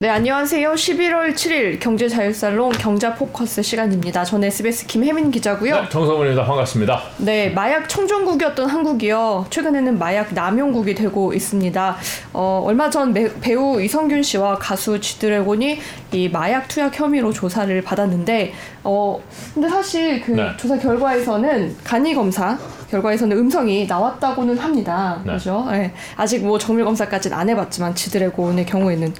[0.00, 0.74] 네, 안녕하세요.
[0.74, 4.24] 11월 7일 경제자율살롱 경자포커스 시간입니다.
[4.24, 5.74] 저는 SBS 김혜민 기자고요.
[5.74, 6.44] 네, 정성훈입니다.
[6.44, 7.02] 반갑습니다.
[7.16, 9.46] 네, 마약 청정국이었던 한국이요.
[9.50, 11.96] 최근에는 마약 남용국이 되고 있습니다.
[12.32, 15.80] 어, 얼마 전 매, 배우 이성균 씨와 가수 쥐드래곤이
[16.12, 18.52] 이 마약 투약 혐의로 조사를 받았는데,
[18.84, 19.20] 어,
[19.52, 20.56] 근데 사실 그 네.
[20.56, 22.56] 조사 결과에서는 간이 검사
[22.90, 25.20] 결과에서는 음성이 나왔다고는 합니다.
[25.24, 25.34] 네.
[25.34, 25.66] 그죠?
[25.72, 25.92] 예.
[26.16, 29.12] 아직 뭐 정밀 검사까지는 안 해봤지만 쥐드래곤의 경우에는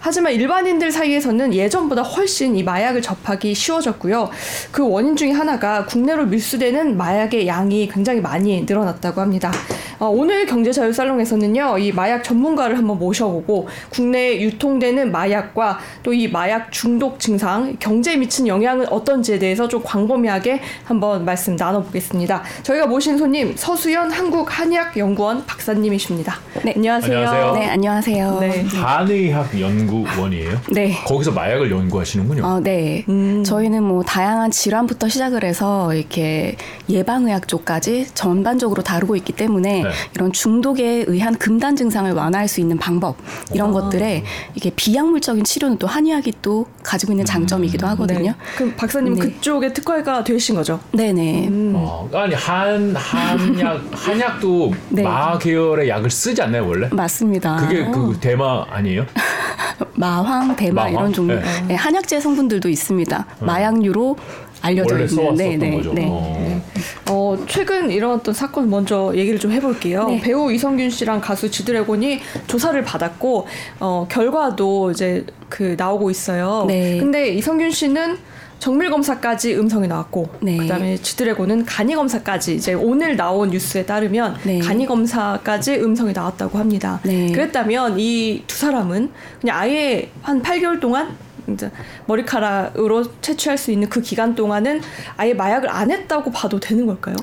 [0.00, 4.30] 하지만 일반인들 사이에서는 예전보다 훨씬 이 마약을 접하기 쉬워졌고요.
[4.72, 9.52] 그 원인 중에 하나가 국내로 밀수되는 마약의 양이 굉장히 많이 늘어났다고 합니다.
[10.00, 16.72] 어, 오늘 경제자유 살롱에서는요, 이 마약 전문가를 한번 모셔보고 국내에 유통되는 마약과 또 이 마약
[16.72, 22.42] 중독 증상, 경제에 미친 영향은 어떤지에 대해서 좀 광범위하게 한번 말씀 나눠보겠습니다.
[22.62, 26.34] 저희가 모신 손님 서수연 한국한의학연구원 박사님이십니다.
[26.64, 26.72] 네.
[26.76, 27.16] 안녕하세요.
[27.18, 27.52] 안녕하세요.
[27.54, 28.38] 네, 안녕하세요.
[28.40, 28.64] 네.
[28.74, 30.60] 한의학 연구원이에요.
[30.72, 30.94] 네.
[31.06, 32.44] 거기서 마약을 연구하시는군요.
[32.44, 33.04] 어, 네.
[33.08, 33.44] 음.
[33.44, 36.56] 저희는 뭐 다양한 질환부터 시작을 해서 이렇게
[36.88, 39.89] 예방의학 쪽까지 전반적으로 다루고 있기 때문에 네.
[40.14, 43.16] 이런 중독에 의한 금단 증상을 완화할 수 있는 방법
[43.52, 44.24] 이런 것들에
[44.54, 48.30] 이게 비약물적인 치료는 또 한의학이 또 가지고 있는 장점이기도 하거든요.
[48.30, 48.34] 네.
[48.56, 49.20] 그럼 박사님 네.
[49.20, 50.80] 그쪽에 특화가 되신 거죠?
[50.92, 51.48] 네, 네.
[51.74, 55.02] 어, 아니 한 한약 한약도 네.
[55.02, 56.88] 마 계열의 약을 쓰지 않나요 원래?
[56.90, 57.56] 맞습니다.
[57.56, 59.06] 그게 그 대마 아니에요?
[59.94, 60.92] 마황, 대마 마황?
[60.92, 61.42] 이런 종류 네.
[61.68, 63.26] 네, 한약재 성분들도 있습니다.
[63.40, 64.16] 마약류로
[64.62, 65.92] 알려져 원래 있는 써왔었던 네, 네, 거죠.
[65.92, 66.06] 네.
[66.08, 66.62] 어.
[67.10, 70.06] 어, 최근 일어났던 사건 먼저 얘기를 좀 해볼게요.
[70.08, 70.20] 네.
[70.20, 73.46] 배우 이성균 씨랑 가수 지드래곤이 조사를 받았고
[73.80, 76.64] 어, 결과도 이제 그 나오고 있어요.
[76.68, 76.98] 네.
[76.98, 78.18] 근데 이성균 씨는
[78.60, 80.58] 정밀 검사까지 음성이 나왔고 네.
[80.58, 84.58] 그다음에 지드래곤은 간이 검사까지 이제 오늘 나온 뉴스에 따르면 네.
[84.58, 87.00] 간이 검사까지 음성이 나왔다고 합니다.
[87.02, 87.32] 네.
[87.32, 91.16] 그랬다면 이 두 사람은 그냥 아예 한 8개월 동안
[91.54, 91.70] 이제
[92.06, 94.80] 머리카락으로 채취할 수 있는 그 기간 동안은
[95.16, 97.16] 아예 마약을 안 했다고 봐도 되는 걸까요?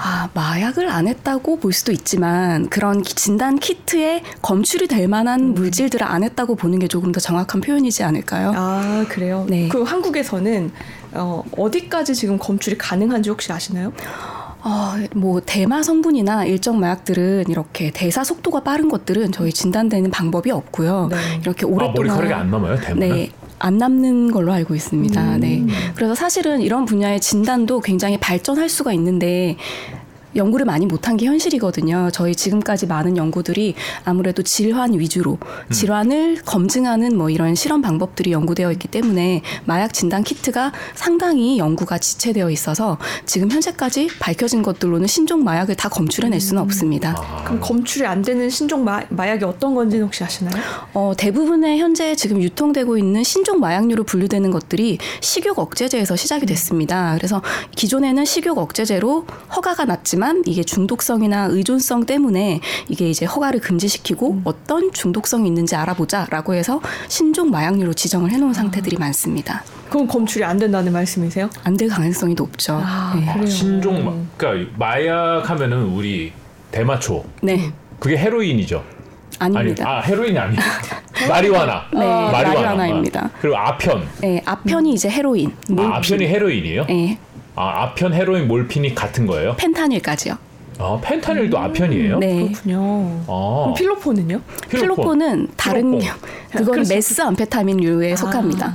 [0.00, 6.06] 아, 마약을 안 했다고 볼 수도 있지만 그런 기- 진단 키트에 검출이 될 만한 물질들을
[6.06, 8.52] 안 했다고 보는 게 조금 더 정확한 표현이지 않을까요?
[8.54, 9.44] 아 그래요.
[9.48, 9.68] 네.
[9.68, 10.70] 그 한국에서는
[11.14, 13.92] 어, 어디까지 지금 검출이 가능한지 혹시 아시나요?
[14.60, 21.08] 어, 뭐 대마 성분이나 일정 마약들은 이렇게 대사 속도가 빠른 것들은 저희 진단되는 방법이 없고요.
[21.10, 21.16] 네.
[21.40, 22.98] 이렇게 아 오랫동안 머리카락이 안 남아요 대마는?
[23.08, 23.30] 네.
[23.58, 25.38] 안 남는 걸로 알고 있습니다.
[25.38, 25.64] 네.
[25.94, 29.56] 그래서 사실은 이런 분야의 진단도 굉장히 발전할 수가 있는데
[30.36, 32.10] 연구를 많이 못한 게 현실이거든요.
[32.12, 33.74] 저희 지금까지 많은 연구들이
[34.04, 35.38] 아무래도 질환 위주로
[35.72, 42.50] 질환을 검증하는 뭐 이런 실험 방법들이 연구되어 있기 때문에 마약 진단 키트가 상당히 연구가 지체되어
[42.50, 47.14] 있어서 지금 현재까지 밝혀진 것들로는 신종 마약을 다 검출해낼 수는 없습니다.
[47.16, 50.62] 아, 그럼 검출이 안 되는 신종 마, 마약이 어떤 건지는 혹시 아시나요?
[50.94, 57.14] 어, 대부분의 현재 지금 유통되고 있는 신종 마약류로 분류되는 것들이 식욕 억제제에서 시작이 됐습니다.
[57.16, 57.42] 그래서
[57.74, 65.46] 기존에는 식욕 억제제로 허가가 났지만 이게 중독성이나 의존성 때문에 이게 이제 허가를 금지시키고 어떤 중독성이
[65.48, 69.62] 있는지 알아보자라고 해서 신종 마약류로 지정을 해놓은 상태들이 많습니다.
[69.88, 71.48] 그럼 검출이 안 된다는 말씀이세요?
[71.64, 72.80] 안 될 가능성이 높죠.
[72.82, 73.46] 아, 네.
[73.46, 76.32] 신종 마, 그러니까 마약 하면은 우리
[76.72, 77.72] 대마초 네.
[78.00, 78.82] 그게 헤로인이죠.
[79.38, 79.88] 아닙니다.
[79.88, 80.60] 아니, 아 헤로인이 아니에요.
[81.28, 81.82] 마리화나.
[81.92, 83.30] 네, 마리화나입니다.
[83.40, 84.06] 그리고 아편.
[84.20, 85.52] 네, 아편이 이제 헤로인.
[85.78, 86.86] 아, 아편이 헤로인이에요?
[86.86, 87.18] 네,
[87.58, 89.56] 아 아편 헤로인 몰핀이 같은 거예요?
[89.56, 90.38] 펜타닐까지요.
[90.78, 92.18] 아 펜타닐도 아편이에요?
[92.20, 92.46] 네.
[92.52, 93.20] 그렇군요.
[93.26, 94.40] 아, 그럼 필로폰은요?
[94.68, 96.18] 필로폰 은 다른 필로폰.
[96.54, 96.84] 그건.
[96.88, 98.74] 메스 암페타민류에 속합니다.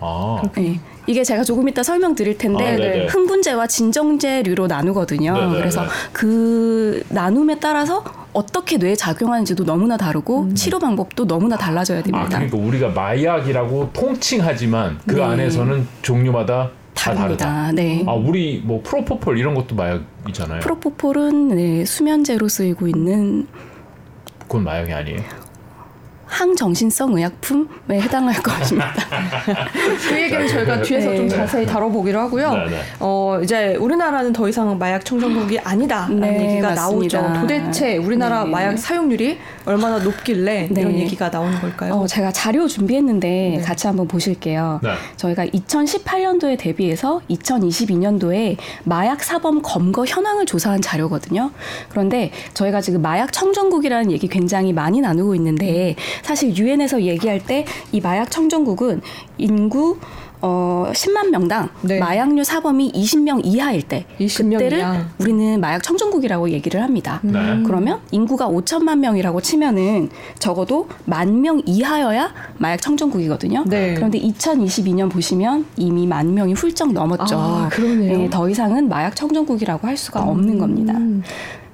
[0.00, 0.42] 아.
[0.56, 0.80] 네.
[1.06, 3.06] 이게 제가 조금 이따 설명드릴 텐데 아, 네네.
[3.08, 5.34] 흥분제와 진정제류로 나누거든요.
[5.34, 5.58] 네네네.
[5.58, 8.02] 그래서 그 나눔에 따라서
[8.32, 12.28] 어떻게 뇌에 작용하는지도 너무나 다르고 치료 방법도 너무나 달라져야 아, 됩니다.
[12.28, 15.22] 그러니까 우리가 마약이라고 통칭하지만 그 네.
[15.22, 17.44] 안에서는 종류마다 다 다르다.
[17.46, 17.72] 다릅니다.
[17.72, 18.04] 네.
[18.08, 20.60] 아, 우리 뭐 프로포폴 이런 것도 마약이잖아요.
[20.60, 23.46] 프로포폴은 네, 수면제로 쓰이고 있는
[24.40, 25.45] 그건 마약이 아니에요.
[26.26, 28.92] 항정신성 의약품에 해당할 것입니다.
[30.08, 31.36] 그 얘기는 저희가 뒤에서 좀 네.
[31.36, 32.52] 자세히 다뤄보기로 하고요.
[32.52, 32.80] 네, 네.
[33.00, 37.20] 어, 이제 우리나라는 더 이상 마약 청정국이 아니다라는 네, 얘기가 맞습니다.
[37.22, 37.40] 나오죠.
[37.40, 38.50] 도대체 우리나라 네.
[38.50, 40.80] 마약 사용률이 얼마나 높길래 네.
[40.80, 41.94] 이런 얘기가 나오는 걸까요?
[41.94, 43.28] 어, 제가 자료 준비했는데
[43.58, 43.60] 네.
[43.62, 44.80] 같이 한번 보실게요.
[44.82, 44.90] 네.
[45.16, 51.50] 저희가 2018년도에 대비해서 2022년도에 마약 사범 검거 현황을 조사한 자료거든요.
[51.88, 58.00] 그런데 저희가 지금 마약 청정국이라는 얘기 굉장히 많이 나누고 있는데 사실 유엔에서 얘기할 때 이
[58.00, 59.00] 마약 청정국은
[59.38, 59.98] 인구
[60.42, 61.98] 어 10만 명당 네.
[61.98, 65.06] 마약류 사범이 20명 이하일 때 20명 그때를 이하.
[65.18, 67.20] 우리는 마약 청정국이라고 얘기를 합니다.
[67.22, 67.62] 네.
[67.64, 73.64] 그러면 인구가 5천만 명이라고 치면은 적어도 만 명 이하여야 마약 청정국이거든요.
[73.66, 73.94] 네.
[73.94, 77.36] 그런데 2022년 보시면 이미 만 명이 훌쩍 넘었죠.
[77.38, 78.18] 아, 그러네요.
[78.18, 80.92] 네, 더 이상은 마약 청정국이라고 할 수가 없는 겁니다.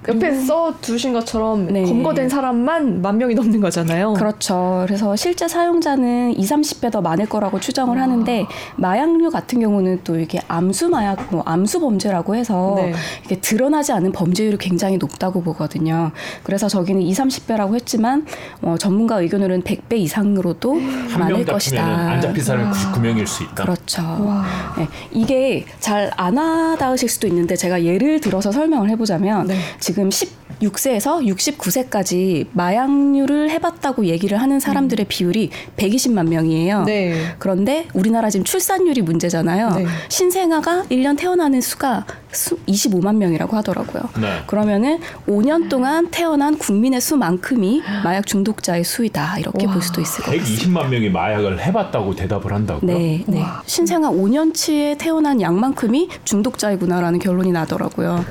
[0.09, 0.15] 음.
[0.15, 1.85] 옆에 써 두신 것처럼 네.
[1.85, 4.15] 검거된 사람만 만 명이 넘는 거잖아요.
[4.15, 4.83] 그렇죠.
[4.87, 8.47] 그래서 실제 사용자는 2, 30배 더 많을 거라고 추정을 하는데
[8.77, 12.93] 마약류 같은 경우는 또 이렇게 암수 마약, 뭐 암수 범죄라고 해서 네.
[13.25, 16.11] 이게 드러나지 않은 범죄율이 굉장히 높다고 보거든요.
[16.43, 18.27] 그래서 저기는 2, 30배라고 했지만
[18.63, 21.77] 어, 전문가 의견으로는 100배 이상으로도 한 많을 명 것이다.
[21.77, 23.65] 잡히면 안 잡힌 사람이 99명일 수 있다.
[23.65, 24.03] 그렇죠.
[24.03, 24.45] 와.
[24.77, 29.57] 네, 이게 잘안 와닿으실 수도 있는데 제가 예를 들어서 설명을 해보자면 네.
[29.93, 36.85] 지금 16세에서 69세까지 마약류를 해봤다고 얘기를 하는 사람들의 비율이 120만 명이에요.
[36.85, 37.35] 네.
[37.39, 39.71] 그런데 우리나라 지금 출산율이 문제잖아요.
[39.75, 39.87] 네.
[40.09, 44.03] 신생아가 1년 태어나는 수가 수, 25만 명이라고 하더라고요.
[44.19, 44.39] 네.
[44.47, 44.99] 그러면
[45.29, 49.75] 5년 동안 태어난 국민의 수만큼이 마약 중독자의 수이다 이렇게 와.
[49.75, 50.65] 볼 수도 있을 것 같습니다.
[50.65, 52.91] 120만 명이 마약을 해봤다고 대답을 한다고요?
[52.91, 53.43] 네, 네.
[53.67, 58.25] 신생아 5년치에 태어난 양만큼이 중독자이구나라는 결론이 나더라고요.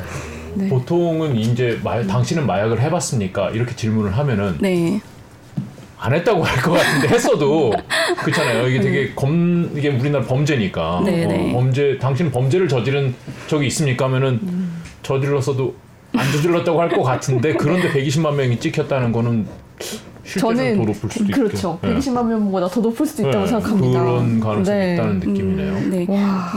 [0.56, 0.69] 네.
[0.69, 3.51] 보통은 이제 마, 당신은 마약을 해봤습니까?
[3.51, 5.00] 이렇게 질문을 하면은 네,
[6.00, 7.71] 안 했다고 할 것 같은데 했어도
[8.24, 8.68] 그렇잖아요.
[8.68, 11.53] 이게 되게 검 이게 우리나라 범죄니까 네, 어, 네.
[11.53, 13.13] 범죄 당신은 범죄를 저지른
[13.48, 14.06] 적이 있습니까?
[14.06, 14.39] 하면은
[15.03, 15.74] 저질렀어도
[16.13, 19.47] 안 저질렀다고 할 것 같은데 그런데 120만 명이 찍혔다는 거는
[20.39, 21.80] 저는 더 높을 수도 그렇죠.
[21.83, 24.00] 있겠 120만 명보다 더 높을 수도 있다고 네, 생각합니다.
[24.00, 24.94] 그런 가능성이 네.
[24.94, 25.74] 있다는 느낌이네요.
[25.74, 26.06] 음, 네.
[26.09, 26.51] 와.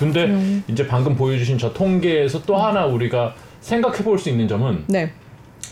[0.00, 0.64] 근데 음.
[0.66, 5.12] 이제 방금 보여주신 저 통계에서 또 하나 우리가 생각해 볼 수 있는 점은 네.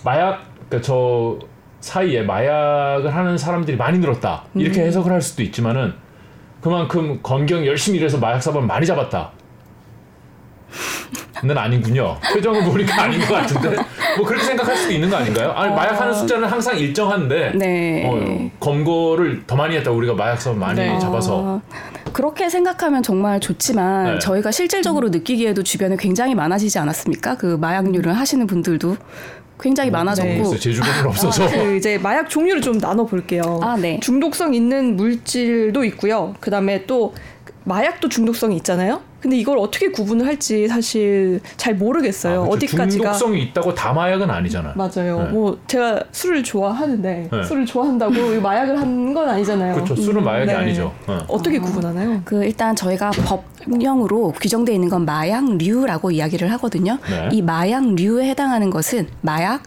[0.05, 1.39] 마약 그러니까 저
[1.81, 4.87] 사이에 마약을 하는 사람들이 많이 늘었다 이렇게 음.
[4.87, 5.95] 해석을 할 수도 있지만은
[6.61, 9.31] 그만큼 검경 열심히 일해서 마약 사범 많이 잡았다.
[11.43, 12.19] 는 아니군요.
[12.33, 13.77] 표정을 보니까 아닌 것 같은데
[14.17, 15.53] 뭐 그렇게 생각할 수도 있는 거 아닌가요?
[15.53, 18.05] 아니 마약하는 숫자는 항상 일정한데 네.
[18.07, 20.99] 어, 검거를 더 많이 했다 우리가 마약 사범 많이 네.
[20.99, 21.63] 잡아서 어,
[22.13, 24.19] 그렇게 생각하면 정말 좋지만 네.
[24.19, 27.37] 저희가 실질적으로 느끼기에도 주변에 굉장히 많아지지 않았습니까?
[27.37, 28.97] 그 마약류를 하시는 분들도
[29.61, 30.59] 굉장히 많아졌고 모르겠어요.
[30.59, 33.61] 제주도는 없어서 그 이제 마약 종류를 좀 나눠 볼게요.
[33.63, 33.99] 아, 네.
[34.01, 36.35] 중독성 있는 물질도 있고요.
[36.41, 37.13] 그다음에 또
[37.65, 39.01] 마약도 중독성이 있잖아요.
[39.21, 42.43] 근데 이걸 어떻게 구분을 할지 사실 잘 모르겠어요.
[42.43, 42.57] 아, 그렇죠.
[42.67, 44.75] 어디까지가 중독성이 있다고 다 마약은 아니잖아요.
[44.77, 45.25] 맞아요.
[45.25, 45.31] 네.
[45.31, 47.43] 뭐 제가 술을 좋아하는데 네.
[47.45, 49.75] 술을 좋아한다고 이 마약을 한 건 아니잖아요.
[49.75, 49.97] 그렇죠.
[49.97, 50.55] 술은 마약이 네.
[50.55, 50.93] 아니죠.
[51.07, 51.19] 어.
[51.29, 52.21] 어떻게 구분하나요?
[52.25, 53.11] 그 일단 저희가
[53.65, 56.99] 법령으로 규정되어 있는 건 마약류라고 이야기를 하거든요.
[57.11, 57.29] 네.
[57.33, 59.63] 이 마약류에 해당하는 것은 마약,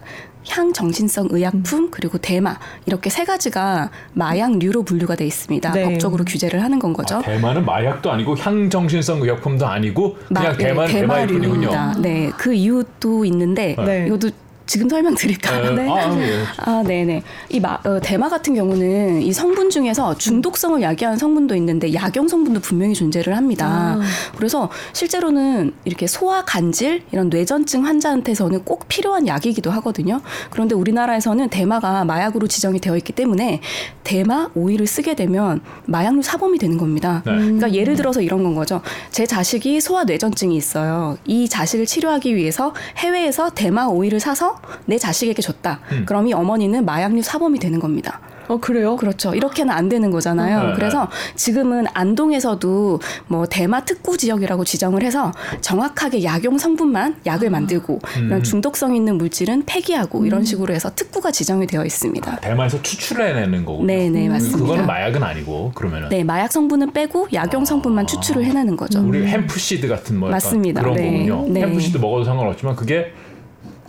[0.47, 1.35] 향정신성 음.
[1.35, 5.71] 의약품 그리고 대마 이렇게 세 가지가 마약류로 분류가 돼 있습니다.
[5.71, 5.83] 네.
[5.83, 7.17] 법적으로 규제를 하는 건 거죠.
[7.17, 11.69] 아, 대만은 마약도 아니고 향정신성 의약품도 아니고 그냥 마- 네, 대만 대마일 뿐이군요.
[11.69, 12.01] 대마류입니다.
[12.01, 14.05] 네, 그 이유도 있는데 네.
[14.07, 14.29] 이것도
[14.71, 15.73] 지금 설명드릴까요?
[15.73, 15.89] 네.
[15.89, 16.43] 아, 예.
[16.59, 17.23] 아, 네네.
[17.49, 22.61] 이 마, 어, 대마 같은 경우는 이 성분 중에서 중독성을 야기하는 성분도 있는데 약용 성분도
[22.61, 23.67] 분명히 존재를 합니다.
[23.67, 24.01] 아.
[24.37, 30.21] 그래서 실제로는 이렇게 소화 간질 이런 뇌전증 환자한테서는 꼭 필요한 약이기도 하거든요.
[30.51, 33.59] 그런데 우리나라에서는 대마가 마약으로 지정이 되어 있기 때문에
[34.05, 37.23] 대마 오일을 쓰게 되면 마약류 사범이 되는 겁니다.
[37.25, 37.33] 네.
[37.33, 38.81] 그러니까 예를 들어서 이런 건 거죠.
[39.09, 41.17] 제 자식이 소화 뇌전증이 있어요.
[41.25, 45.79] 이 자식을 치료하기 위해서 해외에서 대마 오일을 사서 내 자식에게 줬다.
[45.91, 46.05] 음.
[46.05, 48.19] 그럼 이 어머니는 마약류 사범이 되는 겁니다.
[48.51, 48.97] 어 그래요?
[48.97, 49.33] 그렇죠.
[49.33, 50.67] 이렇게는 안 되는 거잖아요.
[50.69, 55.31] 네, 그래서 지금은 안동에서도 뭐 대마 특구 지역이라고 지정을 해서
[55.61, 58.25] 정확하게 약용 성분만 약을 만들고 음.
[58.25, 62.37] 이런 중독성 있는 물질은 폐기하고 이런 식으로 해서 특구가 지정이 되어 있습니다.
[62.41, 63.87] 대만에서 추출해내는 거군요.
[63.87, 64.57] 네, 네, 맞습니다.
[64.59, 68.99] 그거는 마약은 아니고 그러면은 네, 마약 성분은 빼고 약용 성분만 추출을 해내는 거죠.
[69.01, 70.81] 우리 햄프시드 같은 뭐 맞습니다.
[70.81, 71.05] 그런 네.
[71.05, 71.45] 거군요.
[71.47, 71.61] 네.
[71.61, 73.13] 햄프시드 먹어도 상관없지만 그게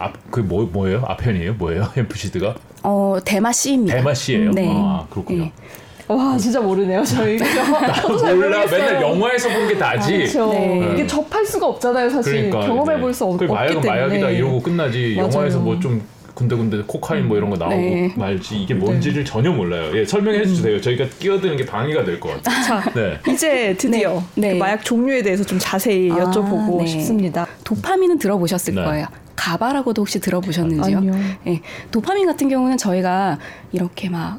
[0.05, 1.05] 앞그 뭐 뭐예요?
[1.07, 1.55] 아편이에요?
[1.55, 1.89] 뭐예요?
[1.97, 3.97] 햄프시드가 어, 대마 씨입니다.
[3.97, 4.51] 대마 씨예요.
[4.53, 4.67] 네.
[4.71, 5.45] 아 그렇군요.
[5.45, 5.53] 네.
[6.09, 7.05] 와 진짜 모르네요.
[7.05, 7.39] 저희
[8.35, 8.67] 몰라.
[8.67, 10.19] 맨날 영화에서 본게 나지.
[10.19, 10.51] 그렇죠.
[10.53, 10.91] 네.
[10.93, 12.11] 이게 접할 수가 없잖아요.
[12.11, 13.01] 사실 그러니까 경험해 네.
[13.01, 13.61] 볼수 없기 그 때문에.
[13.61, 15.31] 마약은 마약이다 이러고 끝나지 맞아요.
[15.33, 16.03] 영화에서 뭐좀
[16.35, 18.13] 군데군데 코카인 뭐 이런 거 나오고 네.
[18.17, 19.91] 말지 이게 뭔지를 전혀 몰라요.
[19.95, 20.81] 예, 설명해 주세요.
[20.81, 22.65] 저희가 끼어드는 게 방해가 될 것 같아요.
[22.83, 23.19] 자 네.
[23.33, 24.49] 이제 드디어 네.
[24.49, 24.53] 네.
[24.55, 26.87] 그 마약 종류에 대해서 좀 자세히 아, 여쭤보고 네.
[26.87, 27.47] 싶습니다.
[27.65, 28.83] 도파민은 들어보셨을 네.
[28.83, 29.07] 거예요.
[29.43, 30.99] 가바라고도 혹시 들어보셨는지요?
[30.99, 31.13] 아니요.
[31.45, 33.39] 네, 도파민 같은 경우는 저희가
[33.73, 34.39] 이렇게 막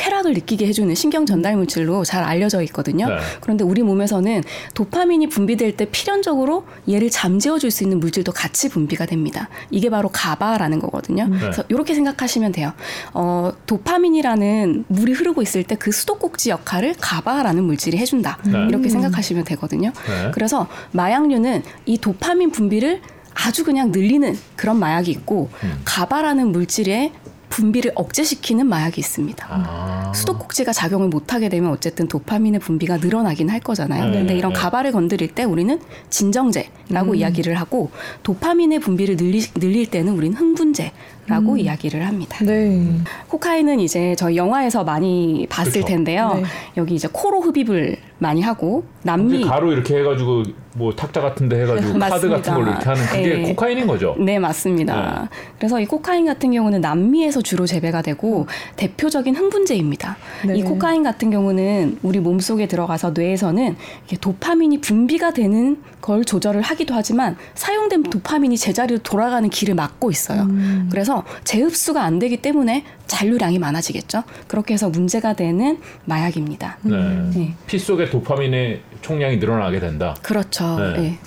[0.00, 3.08] 쾌락을 느끼게 해주는 신경 전달 물질로 잘 알려져 있거든요.
[3.08, 3.16] 네.
[3.40, 9.06] 그런데 우리 몸에서는 도파민이 분비될 때 필연적으로 얘를 잠재워 줄 수 있는 물질도 같이 분비가
[9.06, 9.48] 됩니다.
[9.72, 11.26] 이게 바로 가바라는 거거든요.
[11.26, 11.38] 네.
[11.40, 12.72] 그래서 이렇게 생각하시면 돼요.
[13.12, 18.38] 어, 도파민이라는 물이 흐르고 있을 때 그 수도꼭지 역할을 가바라는 물질이 해준다.
[18.46, 18.66] 네.
[18.68, 19.90] 이렇게 생각하시면 되거든요.
[20.06, 20.30] 네.
[20.32, 23.00] 그래서 마약류는 이 도파민 분비를
[23.46, 25.80] 아주 그냥 늘리는 그런 마약이 있고 음.
[25.84, 27.12] 가바라는 물질의
[27.48, 29.46] 분비를 억제시키는 마약이 있습니다.
[29.48, 30.12] 아.
[30.14, 34.04] 수도꼭지가 작용을 못하게 되면 어쨌든 도파민의 분비가 늘어나긴 할 거잖아요.
[34.06, 34.58] 네, 근데 네, 이런 네.
[34.58, 35.80] 가발을 건드릴 때 우리는
[36.10, 37.90] 진정제라고 이야기를 하고
[38.22, 40.92] 도파민의 분비를 늘리, 늘릴 때는 우리는 흥분제
[41.28, 42.38] 라고 이야기를 합니다.
[42.44, 42.88] 네.
[43.28, 45.86] 코카인은 이제 저희 영화에서 많이 봤을 그쵸.
[45.86, 46.34] 텐데요.
[46.34, 46.42] 네.
[46.76, 50.42] 여기 이제 코로 흡입을 많이 하고 남미 가로 이렇게 해가지고
[50.74, 52.28] 뭐 탁자 같은데 해가지고 카드.
[52.28, 53.42] 같은 걸로 이렇게 하는 그게 네.
[53.50, 54.16] 코카인인 거죠.
[54.18, 55.28] 네, 맞습니다.
[55.58, 60.16] 그래서 이 코카인 같은 경우는 남미에서 주로 재배가 되고 대표적인 흥분제입니다.
[60.46, 60.56] 네.
[60.56, 66.62] 이 코카인 같은 경우는 우리 몸 속에 들어가서 뇌에서는 이게 도파민이 분비가 되는 걸 조절을
[66.62, 70.42] 하기도 하지만 사용된 도파민이 제자리로 돌아가는 길을 막고 있어요.
[70.42, 70.88] 음.
[70.90, 74.22] 그래서 재흡수가 안 되기 때문에 잔류량이 많아지겠죠.
[74.46, 76.78] 그렇게 해서 문제가 되는 마약입니다.
[76.82, 76.96] 네.
[77.34, 77.54] 네.
[77.66, 80.16] 피 속의 도파민의 총량이 늘어나게 된다.
[80.22, 80.78] 그렇죠.
[80.78, 81.00] 네.
[81.00, 81.18] 네.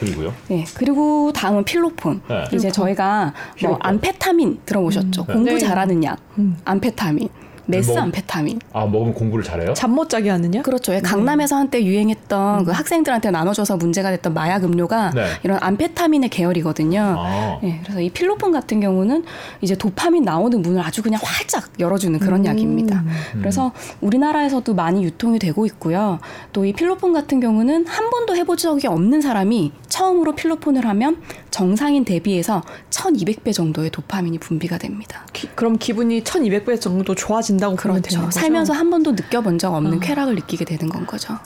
[0.00, 0.34] 그리고요.
[0.48, 2.20] 네, 그리고 다음은 필로폰.
[2.28, 2.44] 네.
[2.52, 3.78] 이제 저희가 뭐 필로폰.
[3.82, 5.22] 암페타민 들어보셨죠?
[5.28, 5.32] 음.
[5.32, 5.58] 공부 네.
[5.58, 6.56] 잘하는 약, 음.
[6.64, 7.28] 암페타민,
[7.66, 8.60] 메스 뭐- 암페타민.
[8.72, 9.72] 아 먹으면 공부를 잘해요?
[9.74, 10.62] 잠 못 자게 하느냐?
[10.62, 10.90] 그렇죠.
[10.92, 15.24] 왜 강남에서 한때 유행했던 그 학생들한테 나눠줘서 문제가 됐던 마약 음료가 네.
[15.44, 17.14] 이런 암페타민의 계열이거든요.
[17.16, 17.58] 아.
[17.62, 19.24] 네, 그래서 이 필로폰 같은 경우는
[19.60, 22.46] 이제 도파민 나오는 문을 아주 그냥 활짝 열어주는 그런 음.
[22.46, 23.04] 약입니다.
[23.38, 26.18] 그래서 우리나라에서도 많이 유통이 되고 있고요.
[26.52, 31.18] 또 이 필로폰 같은 경우는 한 번도 해본 적이 없는 사람이 처음으로 필로폰을 하면
[31.58, 35.24] 정상인 대비해서 1200배 정도의 도파민이 분비가 됩니다.
[35.32, 38.26] 기- 그럼 기분이 1200배 정도 좋아진다고 보면 되는 그렇죠.
[38.26, 38.40] 거죠?
[38.40, 40.00] 살면서 한 번도 느껴본 적 없는 아.
[40.00, 41.38] 쾌락을 느끼게 되는 건 거죠.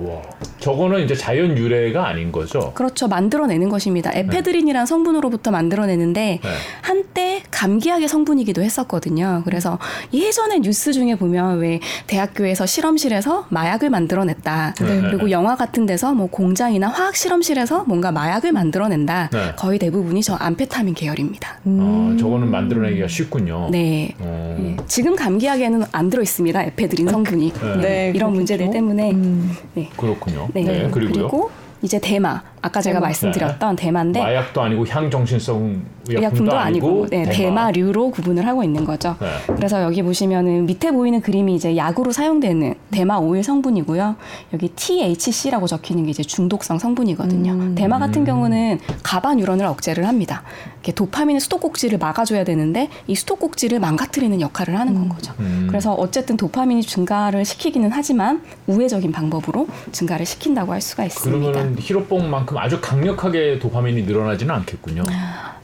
[0.00, 0.22] 와.
[0.58, 2.72] 저거는 이제 자연 유래가 아닌 거죠.
[2.74, 3.08] 그렇죠.
[3.08, 4.10] 만들어내는 것입니다.
[4.14, 6.50] 에페드린이라는 성분으로부터 만들어내는데 네.
[6.82, 9.42] 한때 감기약의 성분이기도 했었거든요.
[9.44, 9.78] 그래서
[10.12, 14.74] 예전에 뉴스 중에 보면 왜 대학교에서 실험실에서 마약을 만들어냈다.
[14.80, 15.00] 네.
[15.02, 19.30] 그리고 영화 같은 데서 뭐 공장이나 화학 실험실에서 뭔가 마약을 만들어낸다.
[19.32, 19.52] 네.
[19.56, 21.59] 거의 대부분이 저 암페타민 계열입니다.
[21.64, 23.66] 아, 저거는 만들어내기가 쉽군요.
[23.66, 23.70] 음.
[23.70, 24.14] 네.
[24.18, 24.56] 어.
[24.60, 24.76] 예.
[24.86, 26.62] 지금 감기약에는 안 들어 있습니다.
[26.62, 27.52] 에페드린 성분이.
[27.52, 27.76] 네.
[27.76, 28.30] 네, 이런 그렇겠죠.
[28.30, 29.50] 문제들 때문에 음.
[29.74, 29.88] 네.
[29.96, 30.48] 그렇군요.
[30.54, 30.62] 네.
[30.62, 30.90] 네.
[30.90, 31.12] 그리고요.
[31.28, 31.50] 그리고
[31.82, 32.42] 이제 대마.
[32.62, 33.00] 아까 제가.
[33.00, 37.32] 말씀드렸던 대마인데 마약도 아니고 향정신성 의약품도, 의약품도 아니고 네, 대마.
[37.32, 39.16] 대마 류로 구분을 하고 있는 거죠.
[39.20, 39.28] 네.
[39.54, 44.16] 그래서 여기 보시면은 밑에 보이는 그림이 이제 약으로 사용되는 대마 오일 성분이고요.
[44.52, 47.52] 여기 THC라고 적히는 게 이제 중독성 성분이거든요.
[47.52, 47.74] 음.
[47.74, 50.42] 대마 같은 경우는 가바 뉴런을 억제를 합니다.
[50.74, 55.32] 이렇게 도파민의 수도꼭지를 막아줘야 되는데 이 수도꼭지를 망가뜨리는 역할을 하는 건 거죠.
[55.40, 55.66] 음.
[55.68, 61.52] 그래서 어쨌든 도파민이 증가를 시키기는 하지만 우회적인 방법으로 증가를 시킨다고 할 수가 있습니다.
[61.52, 65.02] 그러면 히로뽕만큼 아주 강력하게 도파민이 늘어나지는 않겠군요.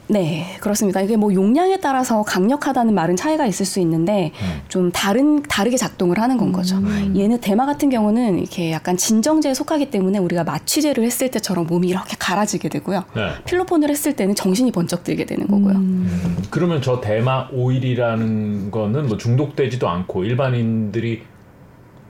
[0.09, 1.01] 네, 그렇습니다.
[1.01, 4.61] 이게 뭐 용량에 따라서 강력하다는 말은 차이가 있을 수 있는데 음.
[4.69, 6.77] 좀 다른 다르게 작동을 하는 건 거죠.
[7.15, 12.15] 얘는 대마 같은 경우는 이렇게 약간 진정제에 속하기 때문에 우리가 마취제를 했을 때처럼 몸이 이렇게
[12.17, 13.03] 갈아지게 되고요.
[13.15, 13.29] 네.
[13.45, 15.75] 필로폰을 했을 때는 정신이 번쩍 들게 되는 거고요.
[15.75, 21.23] 음, 그러면 저 대마 오일이라는 거는 뭐 중독되지도 않고 일반인들이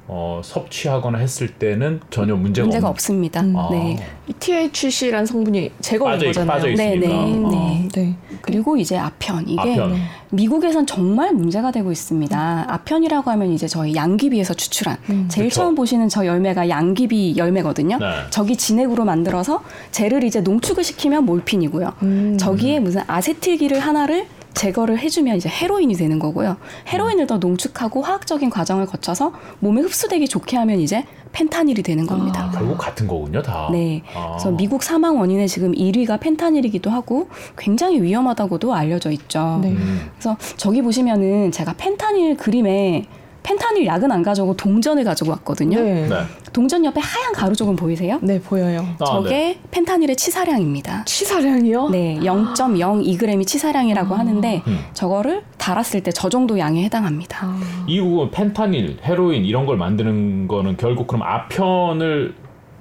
[0.09, 2.91] 어, 섭취하거나 했을 때는 전혀 문제가, 문제가 없...
[2.93, 3.41] 없습니다.
[3.41, 3.67] 아.
[3.71, 3.97] 네.
[4.27, 6.47] 이 THC라는 성분이 제거된 빠져 있- 거잖아요.
[6.47, 6.95] 빠져 네.
[6.95, 7.49] 네, 어.
[7.51, 7.87] 네.
[7.93, 8.15] 네.
[8.41, 9.91] 그리고 이제 아편 이게 아편.
[9.93, 9.99] 네.
[10.29, 12.65] 미국에선 정말 문제가 되고 있습니다.
[12.69, 15.27] 아편이라고 하면 이제 저희 양귀비에서 추출한 음.
[15.29, 15.61] 제일 그쵸.
[15.61, 17.97] 처음 보시는 저 열매가 양귀비 열매거든요.
[17.97, 18.05] 네.
[18.29, 19.61] 저기 진액으로 만들어서
[19.91, 21.93] 쟤를 이제 농축을 시키면 몰핀이고요.
[22.03, 22.37] 음.
[22.39, 24.25] 저기에 무슨 아세틸기를 하나를
[24.57, 26.57] 제거를 해주면 이제 헤로인이 되는 거고요.
[26.91, 32.45] 헤로인을 더 농축하고 화학적인 과정을 거쳐서 몸에 흡수되기 좋게 하면 이제 펜타닐이 되는 겁니다.
[32.45, 33.69] 아, 결국 같은 거군요, 다.
[33.71, 34.01] 네.
[34.15, 34.29] 아.
[34.31, 39.59] 그래서 미국 사망 원인의 지금 1위가 펜타닐이기도 하고 굉장히 위험하다고도 알려져 있죠.
[39.61, 39.69] 네.
[39.69, 43.05] 음, 그래서 저기 보시면은 제가 펜타닐 그림에
[43.47, 45.79] 펜타닐 약은 안 가져오고 동전을 가지고 왔거든요.
[45.79, 46.09] 네.
[46.09, 46.15] 네.
[46.51, 48.19] 동전 옆에 하얀 가루 조금 보이세요?
[48.21, 48.85] 네, 보여요.
[48.99, 49.59] 아, 저게 네.
[49.71, 51.05] 펜타닐의 치사량입니다.
[51.05, 51.89] 치사량이요?
[51.89, 54.79] 네, 0.02g이 치사량이라고 하는데 음.
[54.93, 57.45] 저거를 달았을 때 저 정도 양에 해당합니다.
[57.45, 57.85] 아.
[57.87, 62.33] 이후 펜타닐, 헤로인 이런 걸 만드는 거는 결국 그럼 아편을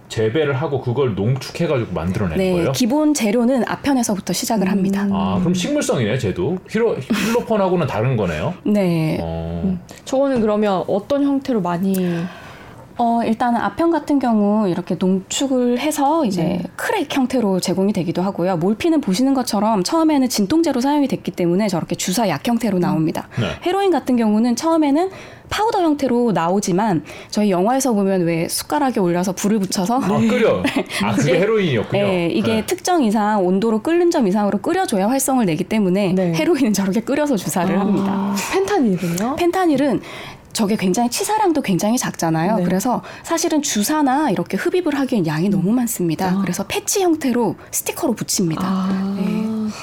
[0.09, 2.73] 재배를 하고 그걸 농축해가지고 만들어내는 네, 거예요?
[2.73, 5.07] 기본 재료는 아편에서부터 시작을 합니다.
[5.11, 6.59] 아, 그럼 식물성이네, 쟤도.
[6.69, 8.55] 히로, 필로폰하고는 다른 거네요.
[8.65, 11.95] 네, 어, 저거는 그러면 어떤 형태로 많이
[12.99, 16.63] 어, 일단은 아편 같은 경우 이렇게 농축을 해서 이제 네.
[16.77, 18.57] crack 형태로 제공이 되기도 하고요.
[18.57, 23.29] 몰핀은 보시는 것처럼 처음에는 진통제로 사용이 됐기 때문에 저렇게 주사 약 형태로 나옵니다.
[23.39, 23.51] 네.
[23.67, 25.11] 헤로인 같은 경우는 처음에는
[25.49, 30.63] 파우더 형태로 나오지만 저희 영화에서 보면 왜 숟가락에 올려서 불을 붙여서 아 끓여.
[31.05, 32.03] 아 그게 헤로인이었군요.
[32.03, 32.67] 네, 이게 네.
[32.67, 36.33] 특정 이상 온도로 끓는 점 이상으로 끓여줘야 활성을 내기 때문에 네.
[36.35, 38.11] 헤로인은 저렇게 끓여서 주사를 합니다.
[38.11, 39.37] 아, 펜타닐은요?
[39.37, 40.01] 펜타닐은
[40.57, 42.57] 저게 굉장히 치사량도 굉장히 작잖아요.
[42.57, 42.65] 네.
[42.65, 46.29] 그래서 사실은 주사나 이렇게 흡입을 하기엔 양이 너무 많습니다.
[46.29, 46.39] 아.
[46.41, 48.63] 그래서 패치 형태로 스티커로 붙입니다.
[48.65, 49.17] 아,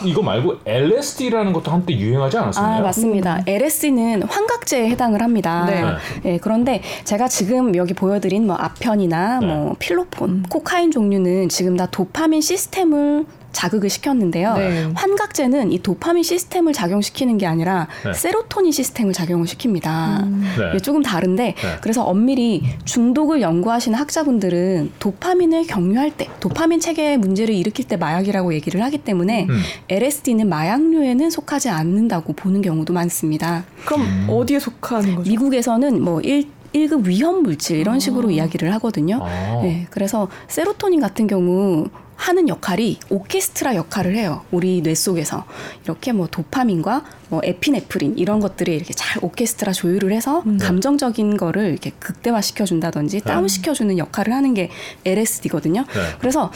[0.03, 2.79] 이거 말고 LSD라는 것도 한때 유행하지 않았었나요?
[2.79, 3.43] 아, 맞습니다.
[3.45, 5.65] LSD는 환각제에 해당을 합니다.
[5.67, 5.83] 네.
[6.25, 9.45] 예, 그런데 제가 지금 여기 보여드린 뭐 아편이나 네.
[9.45, 14.55] 뭐 필로폰, 코카인 종류는 지금 다 도파민 시스템을 자극을 시켰는데요.
[14.55, 14.91] 네.
[14.93, 18.13] 환각제는 이 도파민 시스템을 작용시키는 게 아니라 네.
[18.13, 20.27] 세로토닌 시스템을 작용을 시킵니다.
[20.27, 20.69] 네.
[20.71, 21.77] 이게 조금 다른데 네.
[21.81, 28.83] 그래서 엄밀히 중독을 연구하시는 학자분들은 도파민을 경유할 때 도파민 체계에 문제를 일으킬 때 마약이라고 얘기를
[28.83, 29.61] 하기 때문에 음.
[29.87, 33.63] LSD는 마약류에는 속하지 않는다고 보는 경우도 많습니다.
[33.85, 34.27] 그럼 음.
[34.29, 35.29] 어디에 속하는 거죠?
[35.29, 38.31] 미국에서는 뭐 1, 1급 위험 물질 이런 식으로 아.
[38.31, 39.19] 이야기를 하거든요.
[39.21, 39.61] 아.
[39.61, 44.43] 네, 그래서 세로토닌 같은 경우 하는 역할이 오케스트라 역할을 해요.
[44.51, 45.45] 우리 뇌 속에서
[45.83, 50.57] 이렇게 뭐 도파민과 뭐 에피네프린 이런 것들이 이렇게 잘 오케스트라 조율을 해서 음.
[50.57, 54.69] 감정적인 거를 이렇게 극대화 시켜 준다든지 다운 시켜 주는 역할을 하는 게
[55.05, 55.81] LSD거든요.
[55.81, 56.01] 네.
[56.19, 56.51] 그래서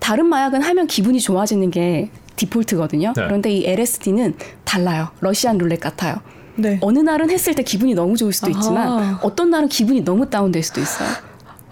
[0.00, 3.12] 다른 마약은 하면 기분이 좋아지는 게 디폴트거든요.
[3.14, 3.24] 네.
[3.24, 5.10] 그런데 이 LSD는 달라요.
[5.20, 6.16] 러시안 룰렛 같아요.
[6.56, 6.78] 네.
[6.80, 9.20] 어느 날은 했을 때 기분이 너무 좋을 수도 있지만 아하.
[9.22, 11.08] 어떤 날은 기분이 너무 다운될 수도 있어요.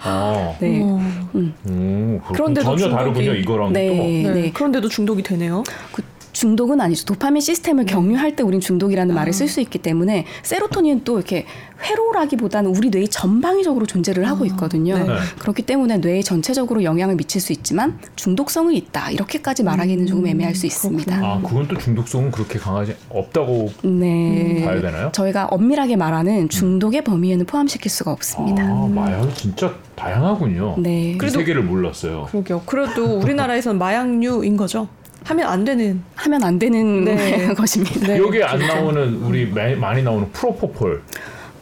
[0.03, 0.55] 아.
[0.61, 0.81] 네.
[0.83, 0.99] 어,
[1.35, 1.55] 음.
[1.65, 2.33] 오, 그렇군.
[2.35, 3.89] 그런데도 전혀 중독이- 다르군요 이거랑 네.
[3.89, 3.95] 또.
[3.95, 4.41] 네.
[4.43, 4.51] 네.
[4.53, 5.63] 그런데도 중독이 되네요.
[5.93, 6.03] 그
[6.45, 7.05] 중독은 아니죠.
[7.05, 11.45] 도파민 시스템을 경유할 때 우린 중독이라는 말을 쓸 수 있기 때문에 세로토닌은 또 이렇게
[11.83, 14.97] 회로라기보다는 우리 뇌의 전방위적으로 존재를 하고 있거든요.
[14.97, 15.05] 네.
[15.05, 15.15] 네.
[15.39, 19.11] 그렇기 때문에 뇌에 전체적으로 영향을 미칠 수 있지만 중독성은 있다.
[19.11, 21.15] 이렇게까지 말하기는 조금 애매할 수 있습니다.
[21.15, 24.63] 아 그건 또 중독성은 그렇게 강하지 없다고 네.
[24.65, 25.11] 봐야 되나요?
[25.13, 28.63] 저희가 엄밀하게 말하는 중독의 범위에는 포함시킬 수가 없습니다.
[28.65, 30.77] 아 마약이 진짜 다양하군요.
[30.79, 31.11] 네.
[31.13, 32.29] 이 그래도- 세계를 몰랐어요.
[32.31, 32.63] 그러게요.
[32.65, 34.89] 그래도 우리나라에서는 마약류인 거죠.
[35.31, 36.03] 하면 안 되는.
[36.17, 37.55] 하면 안 되는 네.
[37.55, 38.09] 것입니다.
[38.09, 38.75] 네, 여기에 안 그렇죠.
[38.75, 41.03] 나오는 우리 매- 많이 나오는 프로포폴.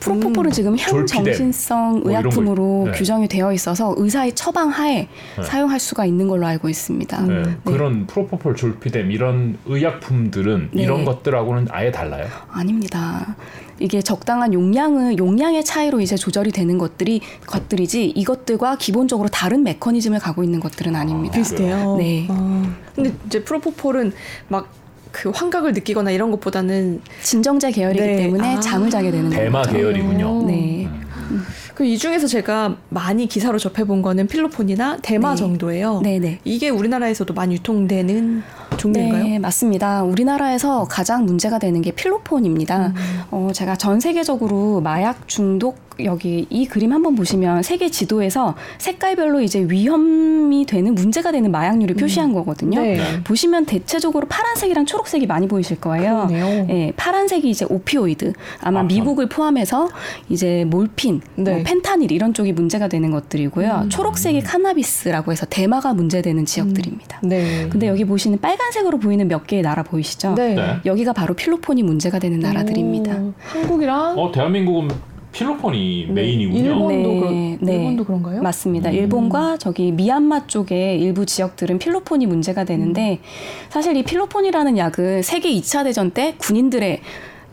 [0.01, 2.99] 프로포폴은 지금 졸피뎀, 향정신성 뭐 의약품으로 걸- 네.
[2.99, 5.43] 규정이 되어 있어서 의사의 처방 하에 네.
[5.43, 7.21] 사용할 수가 있는 걸로 알고 있습니다.
[7.23, 7.43] 네.
[7.43, 7.57] 네.
[7.65, 10.83] 그런 프로포폴, 졸피뎀 이런 의약품들은 네.
[10.83, 12.27] 이런 것들하고는 아예 달라요.
[12.51, 13.37] 아닙니다.
[13.81, 20.43] 이게 적당한 용량을 용량의 차이로 이제 조절이 되는 것들이 것들이지 이것들과 기본적으로 다른 메커니즘을 갖고
[20.43, 21.37] 있는 것들은 아닙니다.
[21.39, 21.97] 비슷해요.
[21.97, 22.27] 네.
[22.29, 24.13] 아, 근데 이제 프로포폴은
[24.49, 24.69] 막
[25.13, 28.17] 그 환각을 느끼거나 이런 것보다는 진정제 계열이기 네.
[28.17, 28.61] 때문에 아.
[28.61, 29.77] 잠을 자게 되는 대마 거죠.
[29.77, 30.47] 계열이군요.
[30.47, 30.89] 네.
[31.79, 35.37] 그 이 중에서 제가 많이 기사로 접해본 거는 필로폰이나 대마 네.
[35.37, 36.01] 정도예요.
[36.03, 36.41] 네, 네.
[36.45, 38.43] 이게 우리나라에서도 많이 유통되는
[38.77, 39.25] 종류인가요?
[39.25, 40.03] 네, 맞습니다.
[40.03, 42.89] 우리나라에서 가장 문제가 되는 게 필로폰입니다.
[42.89, 42.95] 음.
[43.31, 49.67] 어, 제가 전 세계적으로 마약 중독 여기 이 그림 한번 보시면 세계 지도에서 색깔별로 이제
[49.69, 52.81] 위험이 되는 문제가 되는 마약류를 표시한 거거든요.
[52.81, 53.01] 네.
[53.25, 56.27] 보시면 대체적으로 파란색이랑 초록색이 많이 보이실 거예요.
[56.29, 56.67] 그러네요.
[56.71, 58.33] 예, 파란색이 이제 오피오이드.
[58.61, 59.89] 아마 아, 미국을 포함해서
[60.29, 61.55] 이제 몰핀, 네.
[61.55, 63.81] 뭐 펜타닐 이런 쪽이 문제가 되는 것들이고요.
[63.85, 63.91] 음.
[63.91, 67.21] 초록색이 카나비스라고 해서 대마가 문제되는 지역들입니다.
[67.23, 67.69] 네.
[67.69, 70.35] 근데 여기 보시는 빨간색으로 보이는 몇 개의 나라 보이시죠?
[70.35, 70.55] 네.
[70.55, 70.77] 네.
[70.87, 73.19] 여기가 바로 필로폰이 문제가 되는 나라들입니다.
[73.19, 74.89] 오, 한국이랑 어 대한민국은
[75.33, 76.59] 필로폰이 네, 메인이군요.
[76.59, 77.73] 일본도 네, 그런 네.
[77.75, 78.41] 일본도 그런가요?
[78.41, 78.89] 맞습니다.
[78.89, 78.95] 음.
[78.95, 83.21] 일본과 저기 미얀마 쪽의 일부 지역들은 필로폰이 문제가 되는데
[83.69, 87.03] 사실 이 필로폰이라는 약은 세계 2차 대전 때 군인들의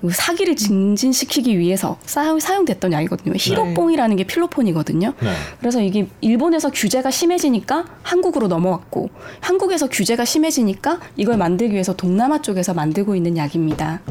[0.09, 3.33] 사기를 증진시키기 위해서 사용, 사용됐던 약이거든요.
[3.37, 5.13] 히로뽕이라는 게 필로폰이거든요.
[5.19, 5.29] 네.
[5.59, 12.73] 그래서 이게 일본에서 규제가 심해지니까 한국으로 넘어왔고 한국에서 규제가 심해지니까 이걸 만들기 위해서 동남아 쪽에서
[12.73, 14.01] 만들고 있는 약입니다.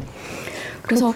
[0.83, 1.15] 그래서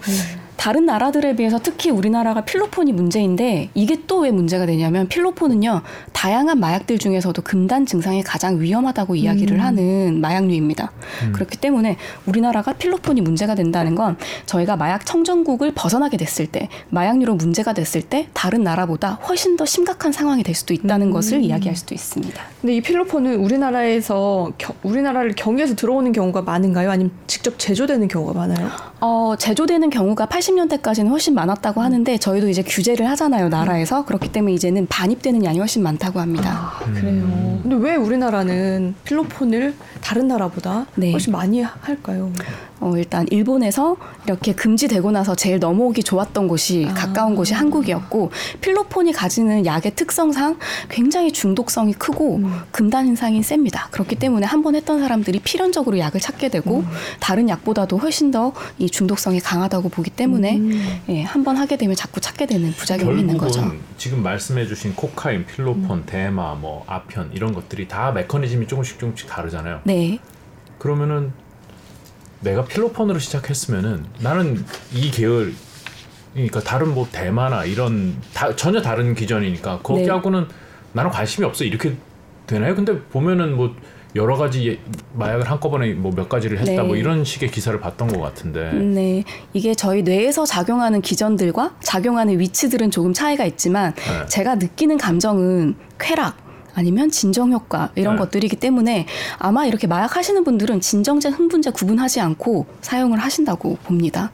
[0.58, 6.98] 다른 나라들에 비해서 특히 우리나라가 필로폰이 문제인데 이게 또 왜 문제가 되냐면 필로폰은요 다양한 마약들
[6.98, 9.60] 중에서도 금단 증상이 가장 위험하다고 이야기를 음.
[9.60, 10.90] 하는 마약류입니다.
[11.22, 11.32] 음.
[11.32, 14.16] 그렇기 때문에 우리나라가 필로폰이 문제가 된다는 건
[14.46, 20.10] 저희가 마약 청정국을 벗어나게 됐을 때 마약류로 문제가 됐을 때 다른 나라보다 훨씬 더 심각한
[20.10, 21.12] 상황이 될 수도 있다는 음.
[21.12, 22.42] 것을 이야기할 수도 있습니다.
[22.60, 26.90] 근데 이 필로폰은 우리나라에서 겨- 우리나라를 경유해서 들어오는 경우가 많은가요?
[26.90, 28.68] 아니면 직접 제조되는 경우가 많아요?
[29.00, 34.86] 어, 제조되는 경우가 80년대까지는 훨씬 많았다고 하는데 저희도 이제 규제를 하잖아요 나라에서 그렇기 때문에 이제는
[34.86, 36.72] 반입되는 양이 훨씬 많다고 합니다.
[36.80, 37.60] 아, 그래요.
[37.62, 41.12] 근데 왜 우리나라는 필로폰을 다른 나라보다 네.
[41.12, 42.32] 훨씬 많이 할까요?
[42.80, 46.94] 어, 일단 일본에서 이렇게 금지되고 나서 제일 넘어오기 좋았던 곳이 아.
[46.94, 52.60] 가까운 곳이 한국이었고 필로폰이 가지는 약의 특성상 굉장히 중독성이 크고 음.
[52.72, 53.88] 금단 현상이 셉니다.
[53.90, 56.86] 그렇기 때문에 한 번 했던 사람들이 필연적으로 약을 찾게 되고 음.
[57.20, 61.00] 다른 약보다도 훨씬 더 이 중독성이 강하다고 보기 때문에 음.
[61.08, 63.72] 예, 한 번 하게 되면 자꾸 찾게 되는 부작용이 있는 거죠.
[63.96, 69.80] 지금 말씀해주신 코카인, 필로폰, 대마, 뭐 아편 이런 것들이 다 메커니즘이 조금씩 조금씩 다르잖아요.
[69.84, 70.18] 네.
[70.78, 71.32] 그러면은
[72.40, 75.52] 내가 필로폰으로 시작했으면은 나는 이 계열
[76.34, 80.46] 그러니까 다른 뭐 대마나 이런 다, 전혀 다른 기전이니까 거기하고는
[80.92, 81.94] 나는 관심이 없어 이렇게
[82.46, 82.74] 되나요?
[82.74, 83.74] 근데 보면은 뭐
[84.16, 84.78] 여러 가지 예-
[85.14, 86.82] 마약을 한꺼번에 뭐 몇 가지를 했다 네.
[86.82, 89.22] 뭐 이런 식의 기사를 봤던 것 같은데 네,
[89.52, 94.26] 이게 저희 뇌에서 작용하는 기전들과 작용하는 위치들은 조금 차이가 있지만 네.
[94.26, 96.36] 제가 느끼는 감정은 쾌락
[96.78, 98.20] 아니면 진정 효과 이런 네.
[98.20, 99.06] 것들이기 때문에
[99.38, 104.30] 아마 이렇게 마약 하시는 분들은 진정제, 흥분제 구분하지 않고 사용을 하신다고 봅니다.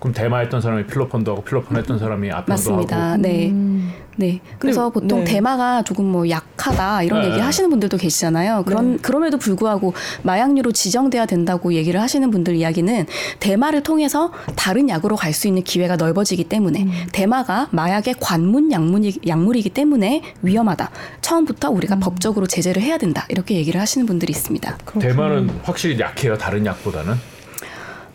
[0.00, 3.10] 그럼 대마 했던 사람이 필로폰도 하고 필로폰 했던 사람이 아편도 맞습니다.
[3.12, 3.50] 하고 네.
[3.50, 3.92] 음.
[4.20, 4.40] 네.
[4.58, 5.32] 그래서 근데, 보통 네.
[5.32, 7.30] 대마가 조금 뭐 약하다 이런 네.
[7.30, 8.64] 얘기 하시는 분들도 계시잖아요.
[8.66, 8.98] 그런 네.
[9.00, 13.06] 그럼에도 불구하고 마약류로 지정돼야 된다고 얘기를 하시는 분들 이야기는
[13.40, 16.92] 대마를 통해서 다른 약으로 갈 수 있는 기회가 넓어지기 때문에 음.
[17.12, 20.90] 대마가 마약의 관문 약물이, 약물이기 때문에 위험하다.
[21.22, 22.00] 처음부터 우리가 음.
[22.00, 23.26] 법적으로 제재를 해야 된다.
[23.28, 24.76] 이렇게 얘기를 하시는 분들이 있습니다.
[25.00, 27.14] 대마는 확실히 약해요 다른 약보다는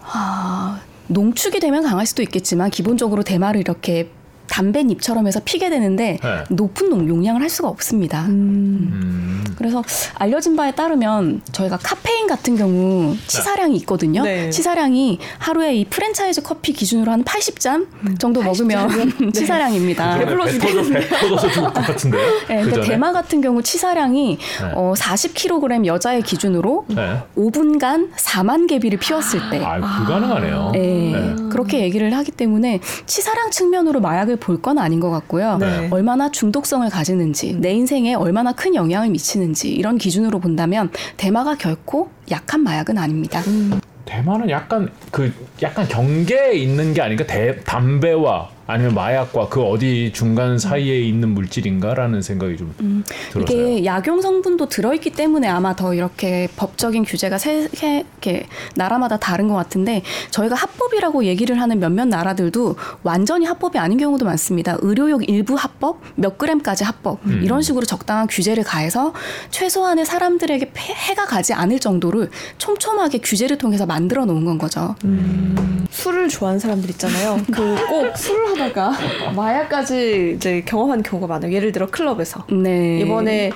[0.02, 4.10] 아, 농축이 되면 강할 수도 있겠지만 기본적으로 대마를 이렇게
[4.48, 6.44] 담배잎처럼 해서 피게 되는데 네.
[6.50, 8.26] 높은 농- 용량을 할 수가 없습니다.
[8.26, 9.45] 음.
[9.56, 9.58] 음.
[9.58, 9.84] 그래서
[10.15, 14.24] 알려진 바에 따르면 저희가 카페인 같은 경우 치사량이 있거든요.
[14.24, 14.50] 네.
[14.50, 17.88] 치사량이 하루에 이 프랜차이즈 커피 기준으로 한 80잔
[18.20, 18.89] 정도 먹으면
[19.34, 20.18] 치사량입니다.
[20.18, 20.26] 네.
[20.26, 22.22] 배불러 배 터져 배 터져서 죽을 것 같은데요?
[22.48, 22.88] 네, 그 근데 전에?
[22.88, 24.72] 대마 같은 경우 치사량이 네.
[24.76, 27.22] 어, 40kg 여자의 기준으로 네.
[27.38, 30.70] 5분간 4만 개비를 피웠을 때 아 불가능하네요.
[30.74, 30.80] 네,
[31.13, 31.36] 네.
[31.50, 35.58] 그렇게 얘기를 하기 때문에 치사량 측면으로 마약을 볼 건 아닌 것 같고요.
[35.58, 35.89] 네.
[35.91, 42.62] 얼마나 중독성을 가지는지, 내 인생에 얼마나 큰 영향을 미치는지 이런 기준으로 본다면 대마가 결코 약한
[42.62, 43.42] 마약은 아닙니다.
[44.06, 50.58] 대만은 약간 그 약간 경계에 있는 게 아닌가 대, 담배와 아니면 마약과 그 어디 중간
[50.58, 52.73] 사이에 있는 물질인가라는 생각이 좀.
[52.82, 53.04] 음.
[53.39, 59.47] 이게 약용 성분도 들어있기 때문에 아마 더 이렇게 법적인 규제가 세, 세, 이렇게 나라마다 다른
[59.47, 60.01] 것 같은데
[60.32, 64.78] 저희가 합법이라고 얘기를 하는 몇몇 나라들도 완전히 합법이 아닌 경우도 많습니다.
[64.82, 67.41] 의료용 일부 합법, 몇 그램까지 합법 음.
[67.43, 69.13] 이런 식으로 적당한 규제를 가해서
[69.51, 74.95] 최소한의 사람들에게 폐- 해가 가지 않을 정도를 촘촘하게 규제를 통해서 만들어 놓은 건 거죠.
[75.91, 77.38] 술을 좋아하는 사람들 있잖아요.
[77.51, 81.52] 그 꼭 술을 하다가 마약까지 이제 경험한 경우가 많아요.
[81.52, 83.00] 예를 들어 클럽에서 네.
[83.00, 83.52] 이번에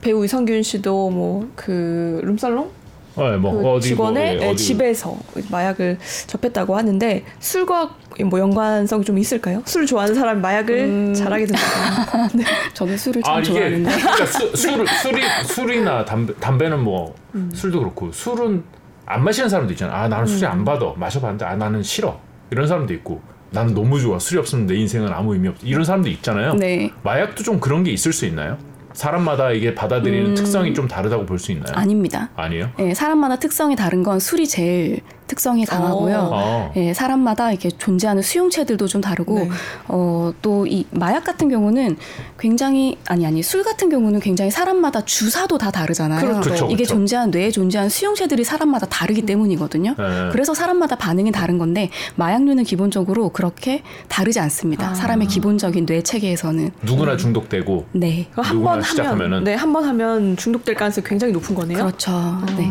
[0.00, 2.70] 배우 이성균 씨도 뭐 그 룸살롱
[3.16, 5.16] 네, 뭐 그 어디 직원의 뭐, 예, 어디 집에서
[5.50, 9.62] 마약을 접했다고 하는데 술과 뭐 연관성이 좀 있을까요?
[9.66, 11.14] 술 좋아하는 사람이 마약을 음.
[11.14, 11.62] 잘하게 된다.
[12.34, 12.44] 네.
[12.74, 13.90] 저는 술을 참아 이게 좋아하는데.
[13.96, 17.50] 그러니까 수, 술 술이 술이나 담배 담배는 뭐 음.
[17.54, 18.62] 술도 그렇고 술은
[19.06, 19.94] 안 마시는 사람도 있잖아.
[19.94, 20.50] 아 나는 술이 음.
[20.52, 22.18] 안 받아 마셔봤는데 아 나는 싫어
[22.50, 23.20] 이런 사람도 있고
[23.54, 26.54] 나는 너무 좋아 술이 없으면 내 인생은 아무 의미 없 이런 사람도 있잖아요.
[26.54, 26.90] 네.
[27.02, 28.58] 마약도 좀 그런 게 있을 수 있나요?
[28.92, 30.34] 사람마다 이게 받아들이는 음.
[30.34, 31.74] 특성이 좀 다르다고 볼 수 있나요?
[31.76, 32.30] 아닙니다.
[32.36, 32.70] 아니에요?
[32.78, 36.28] 예, 사람마다 특성이 다른 건 술이 제일 특성이 강하고요.
[36.32, 36.72] 어.
[36.76, 39.48] 예, 사람마다 이렇게 존재하는 수용체들도 좀 다르고, 네.
[39.88, 41.96] 어, 또 이 마약 같은 경우는
[42.38, 46.20] 굉장히, 아니, 아니, 술 같은 경우는 굉장히 사람마다 주사도 다 다르잖아요.
[46.20, 46.50] 그렇죠.
[46.50, 46.94] 그쵸, 이게 그쵸.
[46.94, 49.94] 존재한, 뇌에 존재한 수용체들이 사람마다 다르기 때문이거든요.
[49.98, 50.28] 네.
[50.32, 54.90] 그래서 사람마다 반응이 다른 건데, 마약류는 기본적으로 그렇게 다르지 않습니다.
[54.90, 54.94] 아.
[54.94, 56.70] 사람의 기본적인 뇌 체계에서는.
[56.82, 58.28] 누구나 중독되고 네.
[58.36, 58.80] 한 번.
[58.82, 61.78] 하면 네, 한 번 하면 중독될 가능성이 굉장히 높은 거네요.
[61.78, 62.12] 그렇죠.
[62.56, 62.70] 네.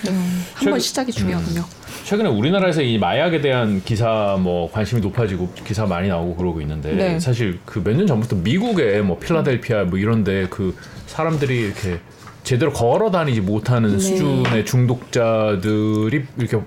[0.00, 0.16] 그래요.
[0.18, 1.64] 한 최근- 번 시작이 중요하군요.
[2.04, 7.18] 최근에 우리나라에서 이 마약에 대한 기사 뭐 관심이 높아지고 기사 많이 나오고 그러고 있는데 네.
[7.18, 11.98] 사실 그 몇 년 전부터 미국에 뭐 필라델피아 뭐 이런데 그 사람들이 이렇게
[12.42, 13.98] 제대로 걸어 다니지 못하는 네.
[13.98, 16.58] 수준의 중독자들이 이렇게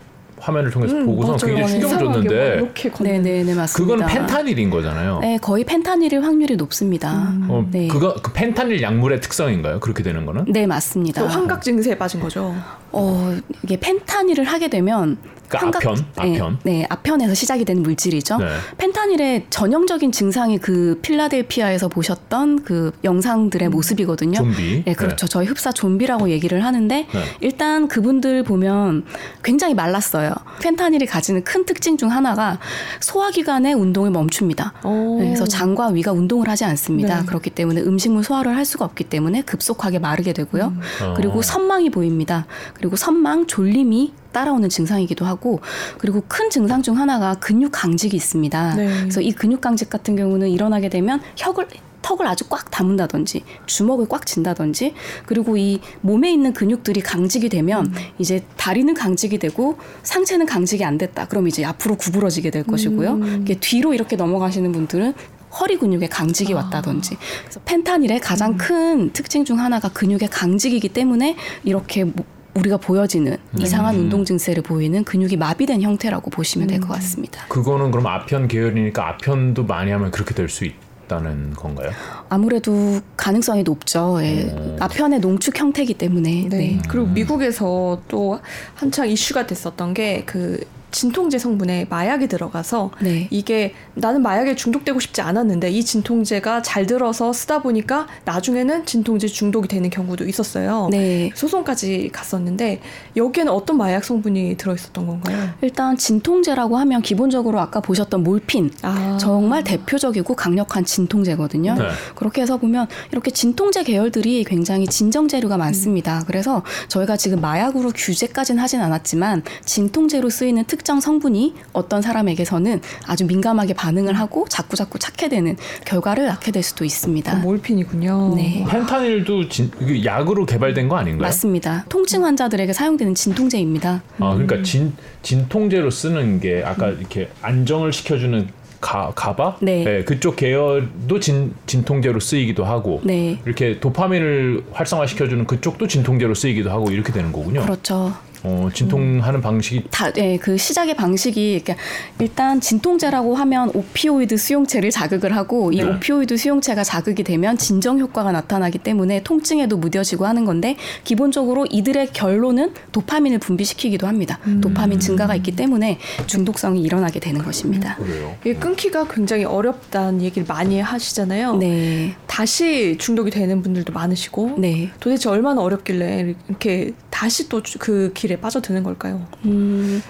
[0.47, 1.57] 화면을 통해서 음, 보고서 맞아요.
[1.57, 3.95] 굉장히 충격을 줬는데 이렇게 걷는 네네네, 맞습니다.
[3.95, 5.19] 그건 펜타닐인 거잖아요.
[5.19, 7.33] 네, 거의 펜타닐일 확률이 높습니다.
[7.49, 7.87] 어, 네.
[7.89, 9.81] 그거 그 펜타닐 약물의 특성인가요?
[9.81, 10.45] 그렇게 되는 거는?
[10.47, 11.21] 네, 맞습니다.
[11.21, 12.55] 그 환각 증세에 빠진 거죠.
[12.93, 16.59] 어, 이게 펜타닐을 하게 되면 그러니까 아편, 네, 아편.
[16.63, 18.37] 네, 아편에서 시작이 되는 물질이죠.
[18.37, 18.45] 네.
[18.77, 24.37] 펜타닐의 전형적인 증상이 그 필라델피아에서 보셨던 그 영상들의 모습이거든요.
[24.37, 24.83] 좀비.
[24.85, 25.27] 네, 그렇죠.
[25.27, 27.23] 저희 흡사 좀비라고 얘기를 하는데 네.
[27.41, 29.05] 일단 그분들 보면
[29.43, 30.33] 굉장히 말랐어요.
[30.61, 32.59] 펜타닐이 가지는 큰 특징 중 하나가
[32.99, 34.73] 소화기관의 운동을 멈춥니다.
[34.83, 35.17] 오.
[35.19, 37.21] 네, 그래서 장과 위가 운동을 하지 않습니다.
[37.21, 37.25] 네.
[37.25, 40.73] 그렇기 때문에 음식물 소화를 할 수가 없기 때문에 급속하게 마르게 되고요.
[41.03, 41.13] 어.
[41.15, 42.45] 그리고 선망이 보입니다.
[42.73, 45.59] 그리고 선망, 졸림이 따라오는 증상이기도 하고
[45.97, 48.75] 그리고 큰 증상 중 하나가 근육 강직이 있습니다.
[48.75, 48.87] 네.
[49.01, 51.67] 그래서 이 근육 강직 같은 경우는 일어나게 되면 혁을
[52.03, 54.93] 턱을 아주 꽉 다문다든지 주먹을 꽉 쥔다든지
[55.25, 61.27] 그리고 이 몸에 있는 근육들이 강직이 되면 이제 다리는 강직이 되고 상체는 강직이 안 됐다.
[61.27, 63.19] 그럼 이제 앞으로 구부러지게 될 것이고요.
[63.41, 65.13] 이게 뒤로 이렇게 넘어가시는 분들은
[65.59, 67.17] 허리 근육에 강직이 왔다든지.
[67.41, 71.35] 그래서 펜타닐의 가장 큰 특징 중 하나가 근육의 강직이기 때문에
[71.65, 72.25] 이렇게 뭐-
[72.57, 73.99] 우리가 보여지는 이상한 음.
[74.01, 77.45] 운동 증세를 보이는 근육이 마비된 형태라고 보시면 될 것 같습니다.
[77.47, 81.91] 그거는 그럼 아편 계열이니까 아편도 많이 하면 그렇게 될 수 있다는 건가요?
[82.29, 84.17] 아무래도 가능성이 높죠.
[84.21, 84.43] 예.
[84.51, 84.77] 음.
[84.79, 86.47] 아편의 농축 형태이기 때문에.
[86.49, 86.57] 네.
[86.57, 86.81] 네.
[86.87, 88.39] 그리고 미국에서 또
[88.75, 90.59] 한창 이슈가 됐었던 게 그
[90.91, 93.27] 진통제 성분에 마약이 들어가서 네.
[93.29, 99.67] 이게 나는 마약에 중독되고 싶지 않았는데 이 진통제가 잘 들어서 쓰다 보니까 나중에는 진통제 중독이
[99.67, 100.87] 되는 경우도 있었어요.
[100.91, 101.29] 네.
[101.35, 102.81] 소송까지 갔었는데
[103.15, 105.49] 여기에는 어떤 마약 성분이 들어 있었던 건가요?
[105.61, 111.75] 일단 진통제라고 하면 기본적으로 아까 보셨던 몰핀 아, 정말 대표적이고 강력한 진통제거든요.
[111.75, 111.83] 네.
[112.15, 115.59] 그렇게 해서 보면 이렇게 진통제 계열들이 굉장히 진정 재료가 음.
[115.59, 116.23] 많습니다.
[116.27, 123.73] 그래서 저희가 지금 마약으로 규제까지는 하진 않았지만 진통제로 쓰이는 특정 성분이 어떤 사람에게서는 아주 민감하게
[123.73, 127.41] 반응을 하고 자꾸 자꾸 찾게 되는 결과를 낳게 될 수도 있습니다.
[127.41, 128.33] 그 몰핀이군요.
[128.35, 128.65] 네.
[128.69, 129.71] 펜타닐도 진,
[130.05, 131.27] 약으로 개발된 거 아닌가요?
[131.27, 131.85] 맞습니다.
[131.89, 134.03] 통증 환자들에게 사용되는 진통제입니다.
[134.19, 138.47] 아 그러니까 진 진통제로 쓰는 게 아까 이렇게 안정을 시켜주는
[138.79, 140.03] 가 가바 네.
[140.03, 143.39] 그쪽 계열도 진 진통제로 쓰이기도 하고 네.
[143.45, 147.61] 이렇게 도파민을 활성화시켜주는 그쪽도 진통제로 쓰이기도 하고 이렇게 되는 거군요.
[147.61, 148.13] 그렇죠.
[148.43, 151.83] 어, 진통하는 방식이 다, 예, 그 시작의 방식이 그러니까
[152.19, 155.83] 일단 진통제라고 하면 오피오이드 수용체를 자극을 하고 이 네.
[155.83, 162.73] 오피오이드 수용체가 자극이 되면 진정 효과가 나타나기 때문에 통증에도 무뎌지고 하는 건데 기본적으로 이들의 결론은
[162.91, 164.39] 도파민을 분비시키기도 합니다.
[164.61, 167.95] 도파민 증가가 있기 때문에 중독성이 일어나게 되는 것입니다.
[167.95, 168.35] 그래요.
[168.41, 171.55] 이게 끊기가 굉장히 어렵다는 얘기를 많이 하시잖아요.
[171.57, 174.91] 네, 다시 중독이 되는 분들도 많으시고 네.
[174.99, 179.25] 도대체 얼마나 어렵길래 이렇게 다시 또 그 길에 빠져드는 걸까요?
[179.45, 180.03] 음,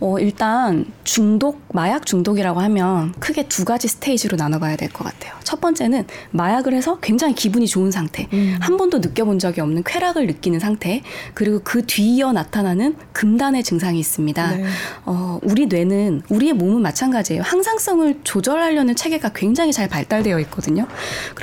[0.00, 5.32] 어, 일단 중독, 마약 중독이라고 하면 크게 두 가지 스테이지로 나눠봐야 될 것 같아요.
[5.44, 8.56] 첫 번째는 마약을 해서 굉장히 기분이 좋은 상태, 음.
[8.60, 11.02] 한 번도 느껴본 적이 없는 쾌락을 느끼는 상태,
[11.34, 14.56] 그리고 그 뒤이어 나타나는 금단의 증상이 있습니다.
[14.56, 14.64] 네.
[15.04, 17.42] 어, 우리 뇌는 우리의 몸은 마찬가지예요.
[17.42, 20.88] 항상성을 조절하려는 체계가 굉장히 잘 발달되어 있거든요.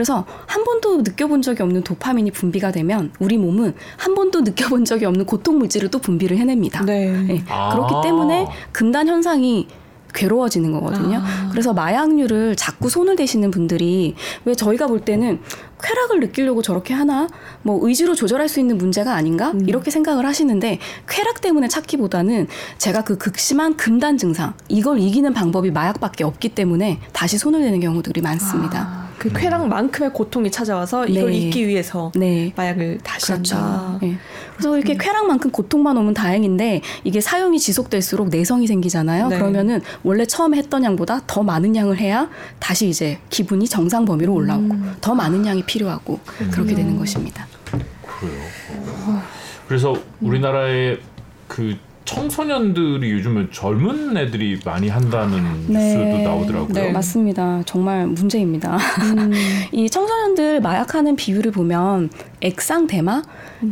[0.01, 5.05] 그래서 한 번도 느껴본 적이 없는 도파민이 분비가 되면 우리 몸은 한 번도 느껴본 적이
[5.05, 6.83] 없는 고통 물질을 또 분비를 해냅니다.
[6.83, 7.11] 네.
[7.11, 7.43] 네.
[7.47, 7.69] 아.
[7.69, 9.67] 그렇기 때문에 금단 현상이
[10.15, 11.19] 괴로워지는 거거든요.
[11.23, 11.49] 아.
[11.51, 15.39] 그래서 마약류를 자꾸 손을 대시는 분들이 왜 저희가 볼 때는
[15.81, 17.27] 쾌락을 느끼려고 저렇게 하나
[17.63, 19.67] 뭐 의지로 조절할 수 있는 문제가 아닌가 음.
[19.67, 26.23] 이렇게 생각을 하시는데 쾌락 때문에 찾기보다는 제가 그 극심한 금단 증상 이걸 이기는 방법이 마약밖에
[26.23, 28.79] 없기 때문에 다시 손을 대는 경우들이 많습니다.
[28.79, 31.37] 아, 그 쾌락만큼의 고통이 찾아와서 이걸 네.
[31.37, 32.51] 잊기 위해서 네.
[32.55, 33.55] 마약을 다시 그렇죠.
[33.55, 33.99] 한다.
[34.01, 34.17] 예.
[34.55, 39.27] 그래서 이렇게 쾌락만큼 고통만 오면 다행인데 이게 사용이 지속될수록 내성이 생기잖아요.
[39.27, 39.37] 네.
[39.37, 44.75] 그러면은 원래 처음에 했던 양보다 더 많은 양을 해야 다시 이제 기분이 정상 범위로 올라오고
[45.01, 46.19] 더 많은 양이 필요하고
[46.51, 47.47] 그렇게 되는 것입니다.
[47.65, 48.41] 그래요.
[49.07, 49.21] 어.
[49.67, 50.99] 그래서 우리나라의
[51.47, 56.73] 그 청소년들이 요즘은 젊은 애들이 많이 한다는 뉴스도 나오더라고요.
[56.73, 56.91] 네.
[56.91, 57.61] 맞습니다.
[57.65, 58.75] 정말 문제입니다.
[58.75, 59.31] 음.
[59.71, 62.09] 이 청소년들 마약하는 비율을 보면
[62.41, 63.21] 액상 대마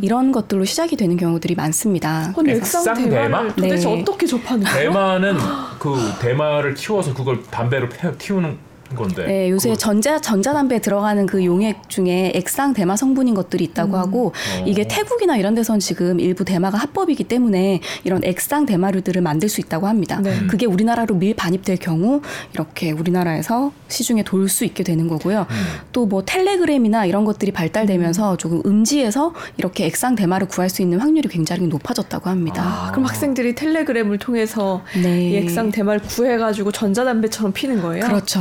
[0.00, 2.32] 이런 것들로 시작이 되는 경우들이 많습니다.
[2.36, 3.48] 아니 액상 액상 대마?
[3.48, 4.00] 도대체 네.
[4.00, 4.90] 어떻게 접하는 거예요?
[4.90, 5.36] 대마는
[5.78, 9.26] 그 대마를 키워서 그걸 담배로 태, 튀우는 건데.
[9.26, 14.28] 네, 요새 그거- 전자 전자담배에 들어가는 그 용액 중에 액상 대마 성분인 것들이 있다고 하고
[14.28, 14.64] 어.
[14.66, 19.86] 이게 태국이나 이런 데선 지금 일부 대마가 합법이기 때문에 이런 액상 대마류들을 만들 수 있다고
[19.86, 20.20] 합니다.
[20.22, 20.46] 네.
[20.48, 22.20] 그게 우리나라로 밀 반입될 경우
[22.52, 25.46] 이렇게 우리나라에서 시중에 돌 수 있게 되는 거고요.
[25.48, 25.64] 음.
[25.92, 31.66] 또뭐 텔레그램이나 이런 것들이 발달되면서 조금 음지에서 이렇게 액상 대마를 구할 수 있는 확률이 굉장히
[31.68, 32.62] 높아졌다고 합니다.
[32.64, 35.30] 아, 그럼 학생들이 텔레그램을 통해서 네.
[35.30, 38.04] 이 액상 대마를 구해가지고 전자담배처럼 피는 거예요?
[38.06, 38.40] 그렇죠.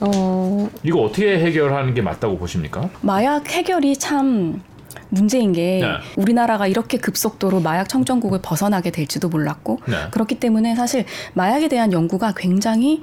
[0.00, 2.88] 어, 이거 어떻게 해결하는 게 맞다고 보십니까?
[3.00, 4.62] 마약 해결이 참
[5.08, 5.88] 문제인 게 네.
[6.16, 9.94] 우리나라가 이렇게 급속도로 마약 청정국을 벗어나게 될지도 몰랐고 네.
[10.10, 11.04] 그렇기 때문에 사실
[11.34, 13.02] 마약에 대한 연구가 굉장히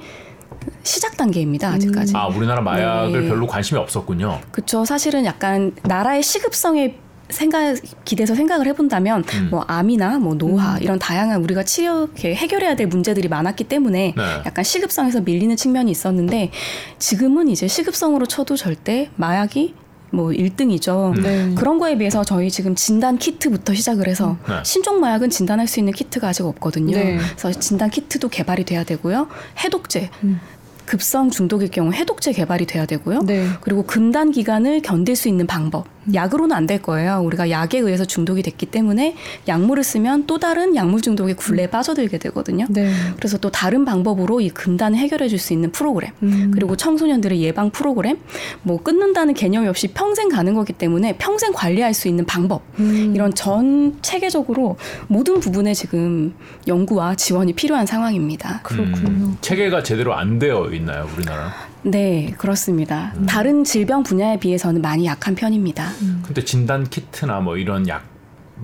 [0.83, 2.13] 시작 단계입니다 아직까지.
[2.15, 3.29] 아 우리나라 마약을 네.
[3.29, 4.41] 별로 관심이 없었군요.
[4.51, 4.85] 그렇죠.
[4.85, 6.95] 사실은 약간 나라의 시급성에
[7.31, 9.47] 생각 기대서 생각을 해본다면 음.
[9.49, 10.81] 뭐 암이나 뭐 노화 음.
[10.81, 14.23] 이런 다양한 우리가 치료 이렇게 해결해야 될 문제들이 많았기 때문에 네.
[14.45, 16.51] 약간 시급성에서 밀리는 측면이 있었는데
[16.99, 19.75] 지금은 이제 시급성으로 쳐도 절대 마약이
[20.11, 21.17] 뭐 1등이죠.
[21.17, 21.21] 음.
[21.21, 21.55] 네.
[21.55, 24.55] 그런 거에 비해서 저희 지금 진단 키트부터 시작을 해서 네.
[24.63, 26.95] 신종 마약은 진단할 수 있는 키트가 아직 없거든요.
[26.95, 27.17] 네.
[27.37, 29.27] 그래서 진단 키트도 개발이 돼야 되고요.
[29.63, 30.39] 해독제 음.
[30.85, 33.21] 급성 중독일 경우 해독제 개발이 돼야 되고요.
[33.21, 33.47] 네.
[33.61, 35.85] 그리고 금단 기간을 견딜 수 있는 방법.
[36.13, 37.19] 약으로는 안 될 거예요.
[37.25, 39.15] 우리가 약에 의해서 중독이 됐기 때문에
[39.47, 42.65] 약물을 쓰면 또 다른 약물 중독의 굴레에 빠져들게 되거든요.
[42.69, 42.93] 네.
[43.17, 46.11] 그래서 또 다른 방법으로 이 금단을 해결해 줄 수 있는 프로그램.
[46.23, 46.51] 음.
[46.53, 48.17] 그리고 청소년들의 예방 프로그램.
[48.61, 52.61] 뭐 끊는다는 개념이 없이 평생 가는 거기 때문에 평생 관리할 수 있는 방법.
[52.79, 53.11] 음.
[53.15, 56.33] 이런 전 체계적으로 모든 부분에 지금
[56.67, 58.59] 연구와 지원이 필요한 상황입니다.
[58.63, 59.07] 그렇군요.
[59.09, 61.51] 음, 체계가 제대로 안 되어 있나요, 우리나라?
[61.83, 63.13] 네, 그렇습니다.
[63.17, 63.25] 음.
[63.25, 65.89] 다른 질병 분야에 비해서는 많이 약한 편입니다.
[66.25, 68.03] 근데 진단 키트나 뭐 이런 약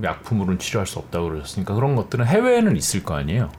[0.04, 3.50] 약품으로는 치료할 수 없다고 그러셨으니까 그런 것들은 해외에는 있을 거 아니에요.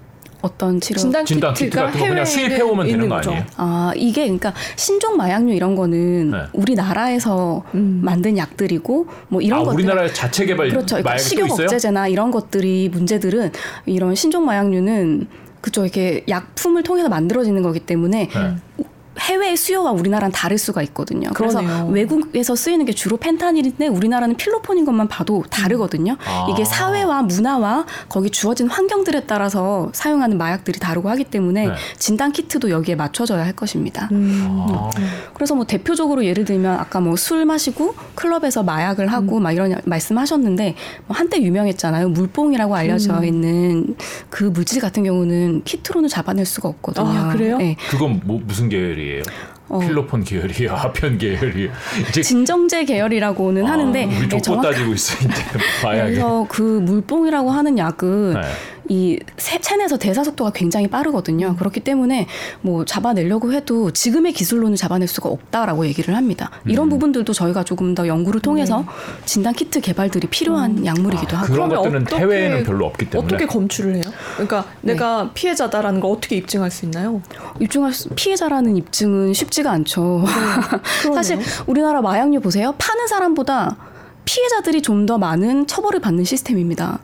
[0.40, 0.98] 어떤 치료?
[0.98, 3.30] 진단, 진단 키트 같은 거 그냥 수입해 오면 되는 있는 거 거죠.
[3.30, 3.46] 아니에요?
[3.56, 6.38] 아, 이게 그러니까 신종 마약류 이런 거는 네.
[6.52, 8.00] 우리나라에서 음.
[8.04, 10.94] 만든 약들이고 뭐 이런 아, 것들 우리나라의 자체 개발 그렇죠.
[10.96, 11.64] 그러니까 식욕 있어요?
[11.64, 13.50] 억제제나 이런 것들이 문제들은
[13.86, 15.26] 이런 신종 마약류는
[15.60, 18.84] 그쪽 이렇게 약품을 통해서 만들어지는 거기 때문에 네.
[19.20, 21.30] 해외의 수요와 우리나라는 다를 수가 있거든요.
[21.34, 21.86] 그래서 그러네요.
[21.92, 26.16] 외국에서 쓰이는 게 주로 펜타닐인데 우리나라는 필로폰인 것만 봐도 다르거든요.
[26.26, 26.46] 아.
[26.50, 31.74] 이게 사회와 문화와 거기 주어진 환경들에 따라서 사용하는 마약들이 다르고 하기 때문에 네.
[31.98, 34.08] 진단 키트도 여기에 맞춰져야 할 것입니다.
[34.12, 34.66] 음.
[34.70, 34.90] 아,
[35.34, 40.74] 그래서 뭐 대표적으로 예를 들면 아까 뭐 술 마시고 클럽에서 마약을 하고 막 이런 말씀하셨는데
[41.06, 42.08] 뭐 한때 유명했잖아요.
[42.10, 43.96] 물뽕이라고 알려져 있는
[44.30, 47.06] 그 물질 같은 경우는 키트로는 잡아낼 수가 없거든요.
[47.08, 47.58] 아, 그래요?
[47.58, 47.76] 네.
[47.90, 49.22] 그건 뭐 무슨 계열이 에요?
[49.68, 49.78] 어.
[49.80, 51.70] 필로폰 계열이요, 아편 계열이요.
[52.08, 55.42] 이제 진정제 계열이라고는 아, 하는데 우리 네, 정확- 따지고 있어 이제
[55.84, 56.10] 마약에.
[56.12, 58.40] 그래서 그 물뽕이라고 하는 약은 네.
[58.88, 61.56] 이 세- 체내에서 대사 속도가 굉장히 빠르거든요.
[61.56, 62.26] 그렇기 때문에
[62.62, 66.50] 뭐 잡아내려고 해도 지금의 기술로는 잡아낼 수가 없다라고 얘기를 합니다.
[66.66, 66.90] 이런 음.
[66.90, 68.84] 부분들도 저희가 조금 더 연구를 통해서
[69.26, 71.52] 진단 키트 개발들이 필요한 약물이기도 아, 하고.
[71.52, 73.26] 그런 것들은 어떻게- 해외에는 별로 없기 때문에.
[73.26, 74.02] 어떻게 검출을 해요?
[74.34, 74.92] 그러니까 네.
[74.94, 77.20] 내가 피해자다라는 걸 어떻게 입증할 수 있나요?
[77.60, 80.24] 입증할 수, 피해자라는 입증은 쉽지가 않죠.
[81.02, 81.14] 그러네요.
[81.14, 82.74] 사실 우리나라 마약류 보세요.
[82.78, 83.76] 파는 사람보다
[84.24, 86.98] 피해자들이 좀 더 많은 처벌을 받는 시스템입니다.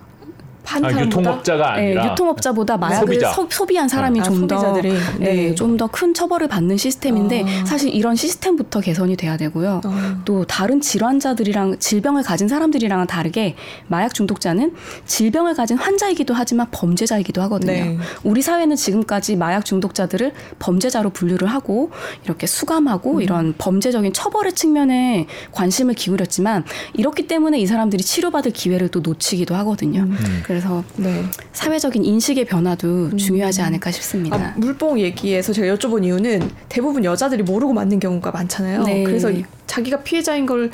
[0.65, 1.21] 판 아, 사람보다?
[1.21, 3.33] 유통업자가 네, 아니라 유통업자보다 마약을 소비자.
[3.33, 4.93] 소, 소비한 사람이 아, 좀더 소비자들이?
[5.19, 5.35] 네.
[5.35, 7.65] 네, 좀더 큰 처벌을 받는 시스템인데 아.
[7.67, 9.83] 사실 이런 시스템부터 개선이 돼야 되고요.
[9.85, 10.21] 아.
[10.25, 13.55] 또 다른 질환자들이랑 질병을 가진 사람들이랑은 다르게
[13.87, 14.75] 마약 중독자는
[15.05, 17.73] 질병을 가진 환자이기도 하지만 범죄자이기도 하거든요.
[17.73, 17.99] 네.
[18.23, 21.91] 우리 사회는 지금까지 마약 중독자들을 범죄자로 분류를 하고
[22.25, 29.01] 이렇게 수감하고 이런 범죄적인 처벌의 측면에 관심을 기울였지만 이렇기 때문에 이 사람들이 치료받을 기회를 또
[29.01, 30.03] 놓치기도 하거든요.
[30.03, 30.43] 음.
[30.55, 31.25] 그래서 네.
[31.53, 34.37] 사회적인 인식의 변화도 중요하지 않을까 싶습니다.
[34.37, 38.85] 아, 물뽕 얘기에서 제가 여쭤본 이유는 대부분 여자들이 모르고 맞는 경우가 많잖아요.
[38.85, 39.03] 네.
[39.03, 40.71] 그래서 이- 자기가 피해자인 걸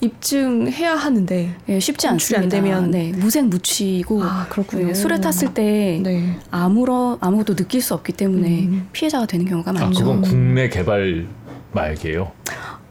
[0.00, 2.42] 입증해야 하는데 예, 쉽지 않습니다.
[2.44, 4.90] 안 되면- 네, 무색 무취고 아, 그렇군요.
[4.90, 6.38] 예, 술에 탔을 때 네.
[6.52, 8.88] 아무런 아무것도 느낄 수 없기 때문에 음.
[8.92, 9.98] 피해자가 되는 경우가 아, 많죠.
[10.04, 11.26] 그건 국내 개발
[11.72, 12.30] 마약이에요.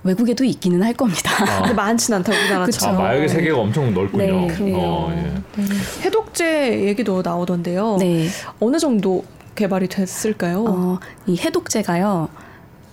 [0.04, 1.32] 외국에도 있기는 할 겁니다.
[1.44, 2.96] 아, 근데 많진 않다고 우리나라처럼.
[2.96, 4.24] 아, 마약의 세계가 엄청 넓군요.
[4.24, 4.78] 네, 그래요.
[4.78, 5.62] 어, 예.
[6.06, 7.98] 해독제 얘기도 나오던데요.
[8.00, 8.28] 네,
[8.60, 9.24] 어느 정도
[9.56, 10.66] 개발이 됐을까요?
[10.68, 12.30] 어, 이 해독제가요.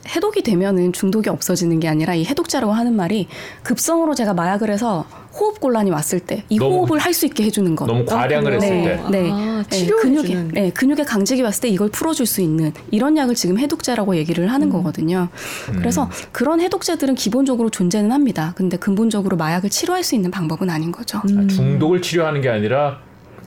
[0.09, 3.29] 해독이 되면은 중독이 없어지는 게 아니라 이 해독제라고 하는 말이
[3.63, 7.87] 급성으로 제가 마약을 해서 호흡 곤란이 왔을 때 이 호흡을 할 수 있게 해주는 것.
[7.87, 9.11] 너무 과량을 했을 네, 때.
[9.11, 9.31] 네.
[9.33, 9.87] 아, 네.
[9.87, 14.51] 근육에, 네, 근육에 강직이 왔을 때 이걸 풀어줄 수 있는 이런 약을 지금 해독제라고 얘기를
[14.51, 15.29] 하는 거거든요.
[15.77, 18.53] 그래서 그런 해독제들은 기본적으로 존재는 합니다.
[18.57, 21.21] 근데 근본적으로 마약을 치료할 수 있는 방법은 아닌 거죠.
[21.29, 21.45] 음.
[21.45, 22.99] 아, 중독을 치료하는 게 아니라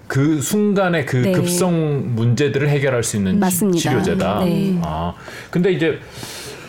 [0.07, 1.31] 그 순간의 그 네.
[1.31, 3.79] 급성 문제들을 해결할 수 있는 맞습니다.
[3.79, 4.39] 치료제다.
[4.43, 4.77] 네.
[4.83, 5.13] 아,
[5.49, 5.97] 근데 이제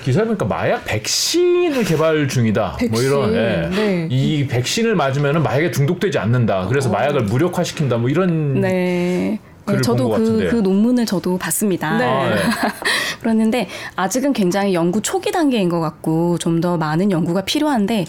[0.05, 2.77] 기사에 보니까 마약 백신을 개발 중이다.
[2.91, 3.71] 뭐 이런 백신, 예.
[3.75, 4.09] 네.
[4.11, 6.67] 이 백신을 맞으면 마약에 중독되지 않는다.
[6.69, 7.97] 그래서 마약을 무력화시킨다.
[7.97, 9.39] 뭐 이런 네.
[9.67, 10.49] 네, 저도 그.
[10.51, 11.97] 그 논문을 저도 봤습니다.
[11.99, 12.05] 네.
[12.05, 12.37] 아, 예.
[13.21, 18.07] 그랬는데 아직은 굉장히 연구 초기 단계인 것 같고 좀 더 많은 연구가 필요한데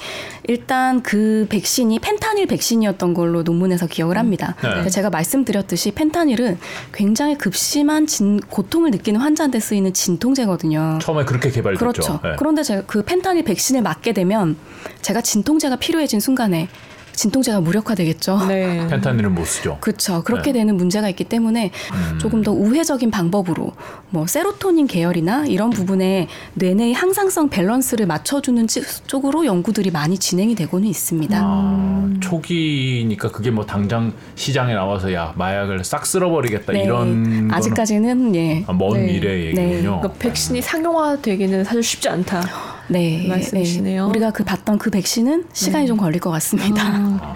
[0.47, 4.55] 일단 그 백신이 펜타닐 백신이었던 걸로 논문에서 기억을 합니다.
[4.61, 4.89] 네.
[4.89, 6.57] 제가 말씀드렸듯이 펜타닐은
[6.93, 10.99] 굉장히 급심한 진, 고통을 느끼는 환자한테 쓰이는 진통제거든요.
[11.01, 11.79] 처음에 그렇게 개발됐죠.
[11.79, 12.19] 그렇죠.
[12.23, 12.35] 예.
[12.37, 14.55] 그런데 제가 그 펜타닐 백신을 맞게 되면
[15.01, 16.69] 제가 진통제가 필요해진 순간에
[17.15, 18.45] 진통제가 무력화되겠죠.
[18.47, 18.85] 네.
[18.89, 19.77] 펜타닐은 못 쓰죠.
[19.81, 20.23] 그렇죠.
[20.23, 20.59] 그렇게 네.
[20.59, 21.71] 되는 문제가 있기 때문에
[22.13, 22.19] 음.
[22.19, 23.73] 조금 더 우회적인 방법으로
[24.09, 30.87] 뭐 세로토닌 계열이나 이런 부분에 뇌내의 항상성 밸런스를 맞춰주는 찌- 쪽으로 연구들이 많이 진행이 되고는
[30.87, 31.37] 있습니다.
[31.41, 36.83] 아, 초기니까 그게 뭐 당장 시장에 나와서 야 마약을 싹 쓸어버리겠다 네.
[36.83, 38.63] 이런 아직까지는 예.
[38.67, 39.13] 아, 먼 네.
[39.13, 39.99] 미래 얘기군요.
[40.01, 42.43] 그러니까 백신이 상용화되기는 사실 쉽지 않다.
[42.87, 44.03] 네, 말씀이시네요.
[44.03, 44.09] 예.
[44.09, 46.83] 우리가 그 봤던 그 백신은 시간이 좀 걸릴 것 같습니다.
[46.83, 47.33] 아.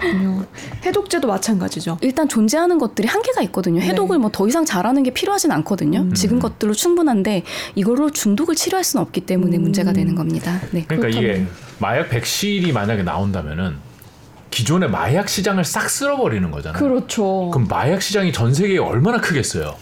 [0.84, 1.98] 해독제도 마찬가지죠.
[2.00, 3.80] 일단 존재하는 것들이 한계가 있거든요.
[3.80, 4.20] 해독을 네.
[4.20, 6.00] 뭐더 이상 잘하는 게 필요하진 않거든요.
[6.00, 6.14] 음.
[6.14, 7.42] 지금 것들로 충분한데
[7.74, 9.62] 이걸로 중독을 치료할 수는 없기 때문에 음.
[9.62, 10.60] 문제가 되는 겁니다.
[10.70, 10.84] 네.
[10.86, 11.48] 그러니까 이게 그렇다면.
[11.78, 13.76] 마약 백신이 만약에 나온다면은
[14.50, 16.82] 기존의 마약 시장을 싹 쓸어버리는 거잖아요.
[16.82, 17.50] 그렇죠.
[17.52, 19.76] 그럼 마약 시장이 전 세계에 얼마나 크겠어요?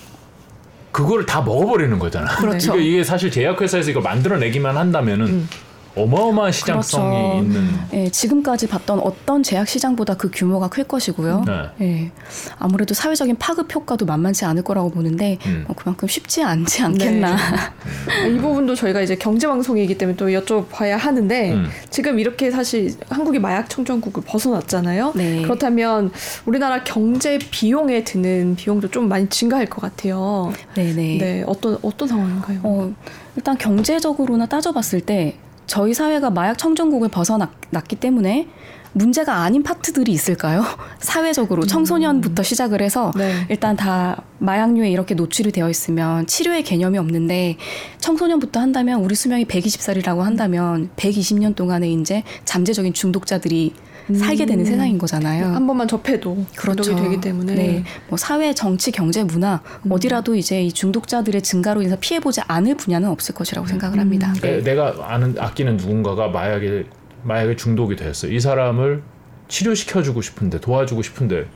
[0.98, 2.26] 그거를 다 먹어버리는 거잖아.
[2.36, 2.72] 그렇죠.
[2.72, 5.48] 그러니까 이게 사실 제약회사에서 이걸 만들어내기만 한다면은 음.
[5.96, 7.42] 어마어마한 시장성이 그렇죠.
[7.42, 7.68] 있는.
[7.92, 11.44] 예, 지금까지 봤던 어떤 제약 시장보다 그 규모가 클 것이고요.
[11.46, 11.86] 네.
[11.86, 12.10] 예,
[12.58, 15.64] 아무래도 사회적인 파급 효과도 만만치 않을 거라고 보는데 음.
[15.68, 17.34] 어, 그만큼 쉽지 않지 않겠나.
[17.34, 21.68] 아, 이 부분도 저희가 이제 경제 방송이기 때문에 또 여쭤봐야 하는데 음.
[21.90, 25.12] 지금 이렇게 사실 한국이 마약 청정국을 벗어났잖아요.
[25.16, 25.42] 네.
[25.42, 26.10] 그렇다면
[26.46, 30.52] 우리나라 경제 비용에 드는 비용도 좀 많이 증가할 것 같아요.
[30.74, 31.18] 네네.
[31.18, 32.60] 네, 어떤 어떤 상황인가요?
[32.62, 32.92] 어,
[33.36, 35.36] 일단 경제적으로나 따져봤을 때
[35.68, 38.48] 저희 사회가 마약 청정국을 벗어났기 때문에
[38.92, 40.64] 문제가 아닌 파트들이 있을까요?
[40.98, 43.46] 사회적으로 청소년부터 시작을 해서 네.
[43.50, 47.58] 일단 다 마약류에 이렇게 노출이 되어 있으면 치료의 개념이 없는데
[47.98, 53.74] 청소년부터 한다면 우리 수명이 120살이라고 한다면 120년 동안에 이제 잠재적인 중독자들이
[54.14, 55.46] 살게 되는 세상인 거잖아요.
[55.46, 56.82] 한 번만 접해도 그렇죠.
[56.82, 57.84] 중독이 되기 때문에 네.
[58.08, 59.92] 뭐 사회, 정치, 경제, 문화 음.
[59.92, 64.32] 어디라도 이제 이 중독자들의 증가로 인해서 피해 보지 않을 분야는 없을 것이라고 생각을 합니다.
[64.36, 64.40] 음.
[64.40, 66.84] 내, 내가 아는 아끼는 누군가가 마약에
[67.22, 68.28] 마약에 중독이 됐어.
[68.28, 69.02] 이 사람을
[69.48, 71.46] 치료시켜주고 싶은데 도와주고 싶은데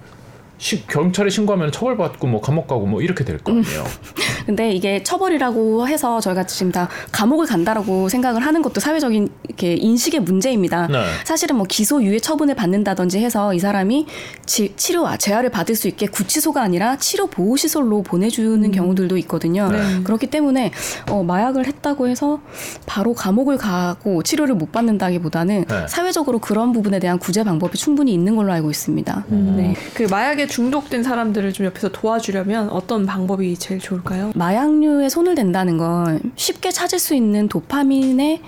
[0.62, 3.84] 시, 경찰에 신고하면 처벌받고 뭐 감옥 가고 뭐 이렇게 될 거 아니에요.
[4.46, 10.20] 근데 이게 처벌이라고 해서 저희가 지금 다 감옥을 간다라고 생각을 하는 것도 사회적인 이렇게 인식의
[10.20, 10.86] 문제입니다.
[10.86, 11.02] 네.
[11.24, 14.06] 사실은 뭐 기소 유예 처분을 받는다든지 해서 이 사람이
[14.46, 19.68] 치, 치료와 재활을 받을 수 있게 구치소가 아니라 치료 보호 시설로 보내주는 경우들도 있거든요.
[19.68, 20.02] 네.
[20.04, 20.70] 그렇기 때문에
[21.10, 22.40] 어, 마약을 했다고 해서
[22.86, 25.86] 바로 감옥을 가고 치료를 못 받는다기보다는 네.
[25.88, 29.24] 사회적으로 그런 부분에 대한 구제 방법이 충분히 있는 걸로 알고 있습니다.
[29.28, 29.74] 네.
[29.94, 34.32] 그 마약에 중독된 사람들을 좀 옆에서 도와주려면 어떤 방법이 제일 좋을까요?
[34.34, 38.42] 마약류에 손을 댄다는 건 쉽게 찾을 수 있는 도파민에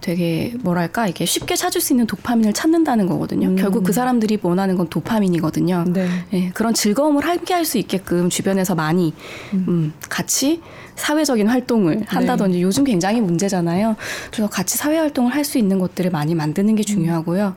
[0.00, 3.48] 되게 뭐랄까 이게 쉽게 찾을 수 있는 도파민을 찾는다는 거거든요.
[3.48, 3.56] 음.
[3.56, 5.84] 결국 그 사람들이 원하는 건 도파민이거든요.
[5.88, 6.08] 네.
[6.32, 9.12] 예, 그런 즐거움을 함께 할 수 있게끔 주변에서 많이
[9.52, 10.60] 음, 같이
[10.96, 13.96] 사회적인 활동을 한다든지 요즘 굉장히 문제잖아요.
[14.30, 17.54] 그래서 같이 사회 활동을 할 수 있는 것들을 많이 만드는 게 중요하고요.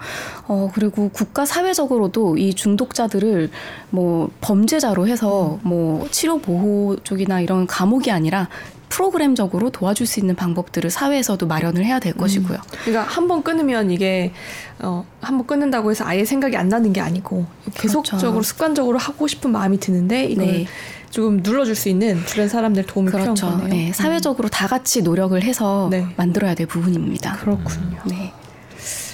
[0.48, 3.50] 어, 그리고 국가 사회적으로도 이 중독자들을
[3.90, 8.48] 뭐 범죄자로 해서 뭐 치료 보호 쪽이나 이런 감옥이 아니라
[8.94, 12.60] 프로그램적으로 도와줄 수 있는 방법들을 사회에서도 마련을 해야 될 것이고요.
[12.86, 14.32] 그러니까 한 번 끊으면 이게
[14.80, 18.42] 어, 한 번 끊는다고 해서 아예 생각이 안 나는 게 아니고 계속적으로 그렇죠.
[18.44, 20.66] 습관적으로 하고 싶은 마음이 드는데 이걸 네.
[21.10, 23.34] 조금 눌러줄 수 있는 주변 사람들 도움이 그렇죠.
[23.34, 23.74] 필요한 거네요.
[23.86, 26.06] 네, 사회적으로 다 같이 노력을 해서 네.
[26.18, 27.38] 만들어야 될 부분입니다.
[27.38, 27.98] 그렇군요.
[28.06, 28.32] 네.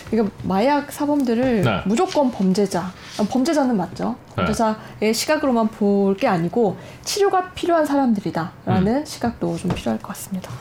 [0.09, 1.81] 그러니까 마약 사범들을 네.
[1.85, 4.15] 무조건 범죄자, 아, 범죄자는 맞죠.
[4.29, 4.35] 네.
[4.37, 9.05] 범죄자의 시각으로만 볼 게 아니고 치료가 필요한 사람들이다라는 음.
[9.05, 10.49] 시각도 좀 필요할 것 같습니다.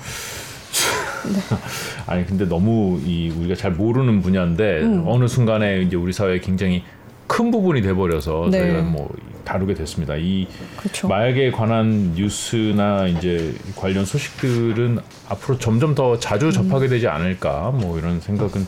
[2.06, 5.04] 아니 근데 너무 이 우리가 잘 모르는 분야인데 음.
[5.06, 6.84] 어느 순간에 이제 우리 사회에 굉장히
[7.26, 8.58] 큰 부분이 돼 버려서 네.
[8.60, 9.10] 저희가 뭐
[9.44, 10.14] 다루게 됐습니다.
[10.16, 10.46] 이
[10.76, 11.08] 그렇죠.
[11.08, 18.20] 마약에 관한 뉴스나 이제 관련 소식들은 앞으로 점점 더 자주 접하게 되지 않을까 뭐 이런
[18.20, 18.66] 생각은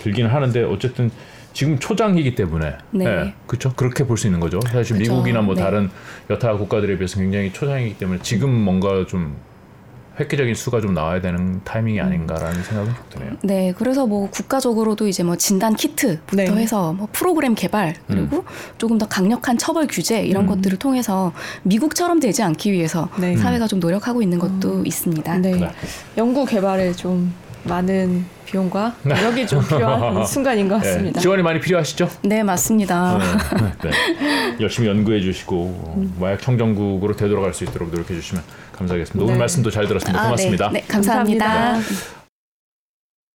[0.00, 1.10] 들기는 하는데 어쨌든
[1.52, 3.34] 지금 초장이기 때문에 네.
[3.46, 4.60] 그렇죠 그렇게 볼 수 있는 거죠.
[4.70, 5.12] 사실 그쵸.
[5.12, 5.62] 미국이나 뭐 네.
[5.62, 5.90] 다른
[6.28, 9.36] 여타 국가들에 비해서 굉장히 초장이기 때문에 지금 뭔가 좀
[10.18, 13.30] 획기적인 수가 좀 나와야 되는 타이밍이 아닌가라는 생각은 드네요.
[13.42, 16.46] 네, 그래서 뭐 국가적으로도 이제 뭐 진단 키트부터 네.
[16.56, 18.44] 해서 뭐 프로그램 개발 그리고
[18.76, 21.32] 조금 더 강력한 처벌 규제 이런 것들을 통해서
[21.62, 23.36] 미국처럼 되지 않기 위해서 네.
[23.36, 25.38] 사회가 좀 노력하고 있는 것도 있습니다.
[25.38, 25.52] 네.
[25.52, 25.70] 네.
[26.18, 27.32] 연구 개발에 좀
[27.64, 31.20] 많은 비용과 노력이 좀 필요한 순간인 것 네, 같습니다.
[31.20, 32.08] 지원이 많이 필요하시죠?
[32.22, 33.18] 네, 맞습니다.
[33.82, 33.90] 네.
[33.90, 34.56] 네.
[34.60, 38.42] 열심히 연구해 주시고 어, 마약 청정국으로 되돌아갈 수 있도록 노력해 주시면
[38.72, 39.22] 감사하겠습니다.
[39.22, 39.38] 오늘 네.
[39.38, 40.20] 말씀도 잘 들었습니다.
[40.20, 40.70] 아, 고맙습니다.
[40.72, 41.46] 네, 네, 감사합니다.
[41.46, 42.19] 감사합니다.